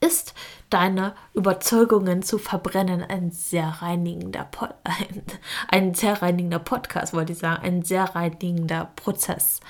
ist 0.00 0.34
deine 0.70 1.14
Überzeugungen 1.34 2.22
zu 2.22 2.38
verbrennen. 2.38 3.02
Ein 3.02 3.30
sehr 3.30 3.68
reinigender, 3.82 4.46
po 4.50 4.66
ein, 4.84 5.22
ein 5.68 5.94
sehr 5.94 6.20
reinigender 6.22 6.58
Podcast, 6.58 7.12
wollte 7.12 7.32
ich 7.32 7.38
sagen, 7.38 7.62
ein 7.62 7.82
sehr 7.82 8.04
reinigender 8.14 8.90
Prozess. 8.96 9.60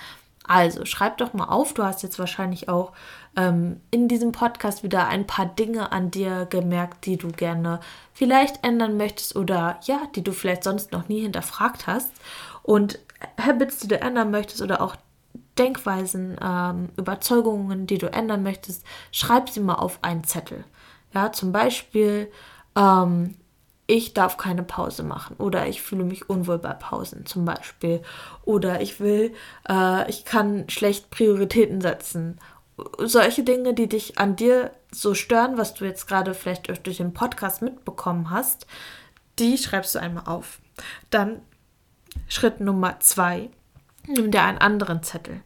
Also 0.44 0.84
schreib 0.84 1.18
doch 1.18 1.32
mal 1.32 1.44
auf, 1.44 1.74
du 1.74 1.84
hast 1.84 2.02
jetzt 2.02 2.18
wahrscheinlich 2.18 2.68
auch 2.68 2.92
ähm, 3.36 3.80
in 3.92 4.08
diesem 4.08 4.32
Podcast 4.32 4.82
wieder 4.82 5.06
ein 5.06 5.24
paar 5.26 5.46
Dinge 5.46 5.92
an 5.92 6.10
dir 6.10 6.46
gemerkt, 6.46 7.06
die 7.06 7.16
du 7.16 7.28
gerne 7.28 7.78
vielleicht 8.12 8.64
ändern 8.64 8.96
möchtest 8.96 9.36
oder 9.36 9.78
ja, 9.84 10.00
die 10.16 10.24
du 10.24 10.32
vielleicht 10.32 10.64
sonst 10.64 10.90
noch 10.90 11.06
nie 11.06 11.20
hinterfragt 11.20 11.86
hast. 11.86 12.10
Und 12.64 12.98
Habits, 13.40 13.78
die 13.78 13.88
du 13.88 14.00
ändern 14.00 14.30
möchtest 14.30 14.62
oder 14.62 14.80
auch 14.80 14.96
Denkweisen, 15.58 16.36
ähm, 16.42 16.88
Überzeugungen, 16.96 17.86
die 17.86 17.98
du 17.98 18.12
ändern 18.12 18.42
möchtest, 18.42 18.84
schreib 19.12 19.50
sie 19.50 19.60
mal 19.60 19.74
auf 19.74 19.98
einen 20.02 20.24
Zettel. 20.24 20.64
Ja, 21.12 21.32
zum 21.32 21.52
Beispiel, 21.52 22.30
ähm, 22.76 23.36
ich 23.86 24.14
darf 24.14 24.36
keine 24.36 24.62
Pause 24.62 25.02
machen 25.02 25.36
oder 25.36 25.66
ich 25.66 25.82
fühle 25.82 26.04
mich 26.04 26.30
unwohl 26.30 26.58
bei 26.58 26.72
Pausen 26.72 27.26
zum 27.26 27.44
Beispiel 27.44 28.02
oder 28.44 28.80
ich 28.80 29.00
will, 29.00 29.34
äh, 29.68 30.08
ich 30.08 30.24
kann 30.24 30.68
schlecht 30.68 31.10
Prioritäten 31.10 31.80
setzen. 31.80 32.38
Solche 32.98 33.42
Dinge, 33.42 33.74
die 33.74 33.88
dich 33.88 34.18
an 34.18 34.36
dir 34.36 34.70
so 34.92 35.14
stören, 35.14 35.58
was 35.58 35.74
du 35.74 35.84
jetzt 35.84 36.06
gerade 36.06 36.34
vielleicht 36.34 36.68
durch 36.68 36.96
den 36.96 37.12
Podcast 37.12 37.62
mitbekommen 37.62 38.30
hast, 38.30 38.66
die 39.38 39.58
schreibst 39.58 39.94
du 39.94 39.98
einmal 39.98 40.24
auf. 40.26 40.60
Dann 41.10 41.42
Schritt 42.28 42.60
Nummer 42.60 43.00
zwei, 43.00 43.50
nimm 44.06 44.30
dir 44.30 44.42
einen 44.42 44.58
anderen 44.58 45.02
Zettel. 45.02 45.42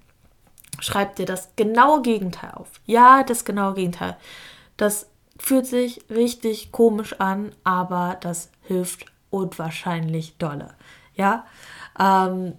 Schreib 0.80 1.16
dir 1.16 1.26
das 1.26 1.54
genaue 1.56 2.02
Gegenteil 2.02 2.50
auf. 2.52 2.68
Ja, 2.84 3.22
das 3.22 3.44
genaue 3.44 3.74
Gegenteil. 3.74 4.16
Das 4.76 5.08
fühlt 5.38 5.66
sich 5.66 6.02
richtig 6.10 6.72
komisch 6.72 7.20
an, 7.20 7.52
aber 7.64 8.16
das 8.20 8.50
hilft 8.62 9.06
unwahrscheinlich 9.30 10.36
dolle. 10.38 10.74
Ja, 11.14 11.46
ähm, 11.98 12.54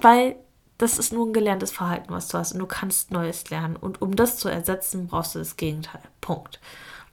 weil 0.00 0.36
das 0.78 0.98
ist 0.98 1.12
nur 1.12 1.26
ein 1.26 1.32
gelerntes 1.32 1.70
Verhalten, 1.70 2.12
was 2.12 2.28
du 2.28 2.38
hast 2.38 2.52
und 2.52 2.58
du 2.58 2.66
kannst 2.66 3.12
Neues 3.12 3.50
lernen. 3.50 3.76
Und 3.76 4.02
um 4.02 4.16
das 4.16 4.38
zu 4.38 4.48
ersetzen, 4.48 5.06
brauchst 5.06 5.34
du 5.34 5.38
das 5.38 5.56
Gegenteil. 5.56 6.00
Punkt. 6.20 6.60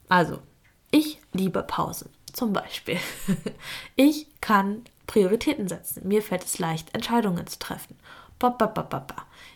Also, 0.07 0.39
ich 0.91 1.19
liebe 1.33 1.61
Pausen. 1.61 2.09
Zum 2.33 2.53
Beispiel. 2.53 2.97
ich 3.95 4.27
kann 4.41 4.83
Prioritäten 5.09 5.67
setzen. 5.67 6.07
Mir 6.07 6.21
fällt 6.21 6.43
es 6.43 6.59
leicht, 6.59 6.93
Entscheidungen 6.93 7.47
zu 7.47 7.57
treffen. 7.57 7.97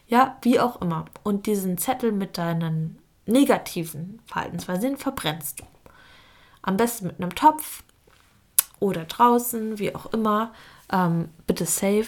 Ja, 0.08 0.38
wie 0.42 0.60
auch 0.60 0.82
immer. 0.82 1.06
Und 1.22 1.46
diesen 1.46 1.78
Zettel 1.78 2.12
mit 2.12 2.40
deinen 2.40 2.98
negativen 3.28 4.20
Verhaltensweisen 4.26 4.98
verbrennst 4.98 5.60
du. 5.60 5.64
Am 6.64 6.76
besten 6.76 7.06
mit 7.06 7.22
einem 7.22 7.36
Topf 7.36 7.84
oder 8.80 9.06
draußen, 9.06 9.78
wie 9.78 9.94
auch 9.94 10.08
immer. 10.08 10.54
Ähm, 10.92 11.30
bitte 11.46 11.68
safe. 11.68 12.08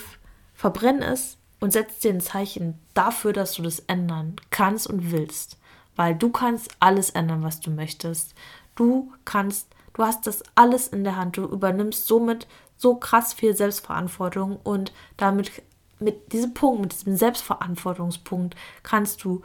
Verbrenn 0.56 1.04
es 1.04 1.38
und 1.60 1.72
setz 1.72 2.00
dir 2.00 2.14
ein 2.14 2.22
Zeichen 2.22 2.80
dafür, 2.96 3.32
dass 3.32 3.54
du 3.54 3.62
das 3.62 3.80
ändern 3.82 4.38
kannst 4.50 4.88
und 4.88 5.12
willst. 5.12 5.60
Weil 5.96 6.16
du 6.16 6.32
kannst 6.32 6.72
alles 6.80 7.12
ändern, 7.12 7.44
was 7.44 7.60
du 7.60 7.70
möchtest. 7.70 8.34
Du 8.74 9.14
kannst, 9.24 9.68
du 9.96 10.04
hast 10.04 10.28
das 10.28 10.44
alles 10.54 10.88
in 10.88 11.04
der 11.04 11.16
Hand. 11.16 11.38
Du 11.38 11.46
übernimmst 11.46 12.06
somit 12.06 12.48
so 12.78 12.96
krass 12.96 13.34
viel 13.34 13.56
Selbstverantwortung 13.56 14.60
und 14.64 14.94
damit 15.18 15.52
mit 16.00 16.34
diesem 16.34 16.54
Punkt, 16.54 16.82
mit 16.82 16.92
diesem 16.94 17.16
Selbstverantwortungspunkt 17.16 18.56
kannst 18.84 19.24
du 19.24 19.42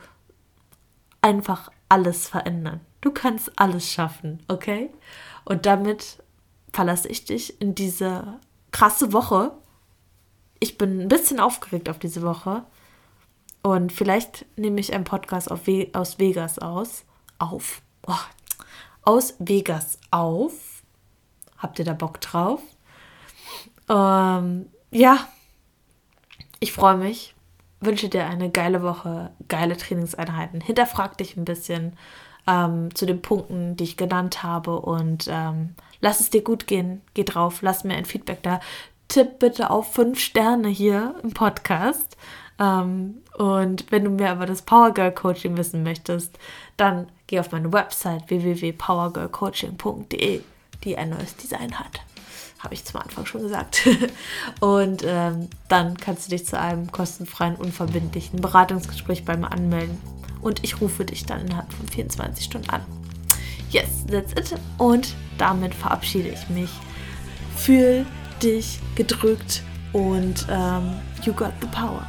einfach 1.23 1.71
alles 1.89 2.29
verändern. 2.29 2.81
Du 3.01 3.13
kannst 3.13 3.59
alles 3.59 3.89
schaffen, 3.89 4.43
okay? 4.49 4.91
Und 5.45 5.67
damit 5.67 6.23
verlasse 6.73 7.09
ich 7.09 7.25
dich 7.25 7.61
in 7.61 7.75
diese 7.75 8.41
krasse 8.73 9.13
Woche. 9.13 9.53
Ich 10.59 10.77
bin 10.77 11.01
ein 11.01 11.09
bisschen 11.09 11.41
aufgeregt 11.41 11.89
auf 11.89 11.99
diese 11.99 12.23
Woche. 12.23 12.65
Und 13.63 13.93
vielleicht 13.93 14.47
nehme 14.59 14.81
ich 14.81 14.93
einen 14.93 15.05
Podcast 15.05 15.51
We 15.67 15.89
aus 15.93 16.19
Vegas 16.19 16.59
aus. 16.59 17.05
Auf. 17.39 17.83
Oh, 18.07 18.15
aus 19.11 19.35
Vegas 19.41 19.99
auf. 20.13 20.85
Habt 21.59 21.81
ihr 21.81 21.85
da 21.85 21.95
Bock 21.95 22.21
drauf? 22.21 22.61
Ähm, 23.89 24.67
ja, 24.93 25.27
ich 26.61 26.73
freue 26.73 26.97
mich. 26.97 27.35
Wünsche 27.81 28.09
dir 28.09 28.27
eine 28.27 28.51
geile 28.51 28.83
Woche, 28.83 29.33
geile 29.49 29.77
Trainingseinheiten. 29.77 30.61
Hinterfrag 30.61 31.19
dich 31.19 31.37
ein 31.37 31.45
bisschen 31.45 31.97
ähm, 32.47 32.95
zu 32.95 33.05
den 33.05 33.21
Punkten, 33.21 33.75
die 33.75 33.83
ich 33.83 33.97
genannt 33.97 34.45
habe 34.45 34.79
und 34.81 35.27
ähm, 35.29 35.75
lass 36.01 36.21
es 36.21 36.31
dir 36.31 36.45
gut 36.45 36.69
gehen. 36.69 37.01
Geh 37.15 37.25
drauf, 37.25 37.63
lass 37.63 37.83
mir 37.83 37.95
ein 37.95 38.05
Feedback 38.05 38.45
da. 38.45 38.61
Tipp 39.09 39.41
bitte 39.41 39.71
auf 39.71 39.93
fünf 39.93 40.21
Sterne 40.21 40.69
hier 40.69 41.17
im 41.25 41.33
Podcast. 41.33 42.17
Ähm, 42.61 43.23
und 43.37 43.91
wenn 43.91 44.05
du 44.05 44.11
mehr 44.11 44.35
über 44.35 44.47
das 44.47 44.63
Power 44.63 44.95
Girl 44.95 45.11
Coaching 45.11 45.57
wissen 45.57 45.83
möchtest, 45.83 46.39
dann 46.77 47.09
geh 47.31 47.41
auf 47.41 47.53
meine 47.53 47.73
Website 47.73 48.29
www.powergirlcoaching.de, 48.29 50.43
die 50.83 50.99
ein 50.99 51.11
neues 51.11 51.37
Design 51.37 51.79
hat. 51.79 52.01
Habe 52.59 52.75
ich 52.75 52.85
zum 52.85 53.01
Anfang 53.01 53.25
schon 53.25 53.43
gesagt. 53.43 53.89
Und 54.61 55.05
ähm, 55.07 55.49
dann 55.69 55.97
kannst 55.97 56.27
du 56.27 56.33
dich 56.33 56.45
zu 56.45 56.59
einem 56.59 56.91
kostenfreien, 56.91 57.55
unverbindlichen 57.55 58.41
Beratungsgespräch 58.41 59.25
bei 59.25 59.37
mir 59.37 59.53
anmelden. 59.53 59.97
Und 60.43 60.65
ich 60.65 60.81
rufe 60.81 61.05
dich 61.05 61.25
dann 61.25 61.43
innerhalb 61.43 61.73
von 61.73 61.87
24 61.87 62.45
Stunden 62.45 62.71
an. 62.71 62.85
Yes, 63.71 64.05
that's 64.11 64.33
it. 64.33 64.59
Und 64.79 65.15
damit 65.39 65.73
verabschiede 65.73 66.31
ich 66.31 66.49
mich. 66.49 66.71
Fühl 67.57 68.05
dich 68.43 68.81
gedrückt 68.97 69.63
und 69.93 70.49
ähm, 70.51 70.95
you 71.25 71.33
got 71.33 71.53
the 71.61 71.69
power. 71.69 72.05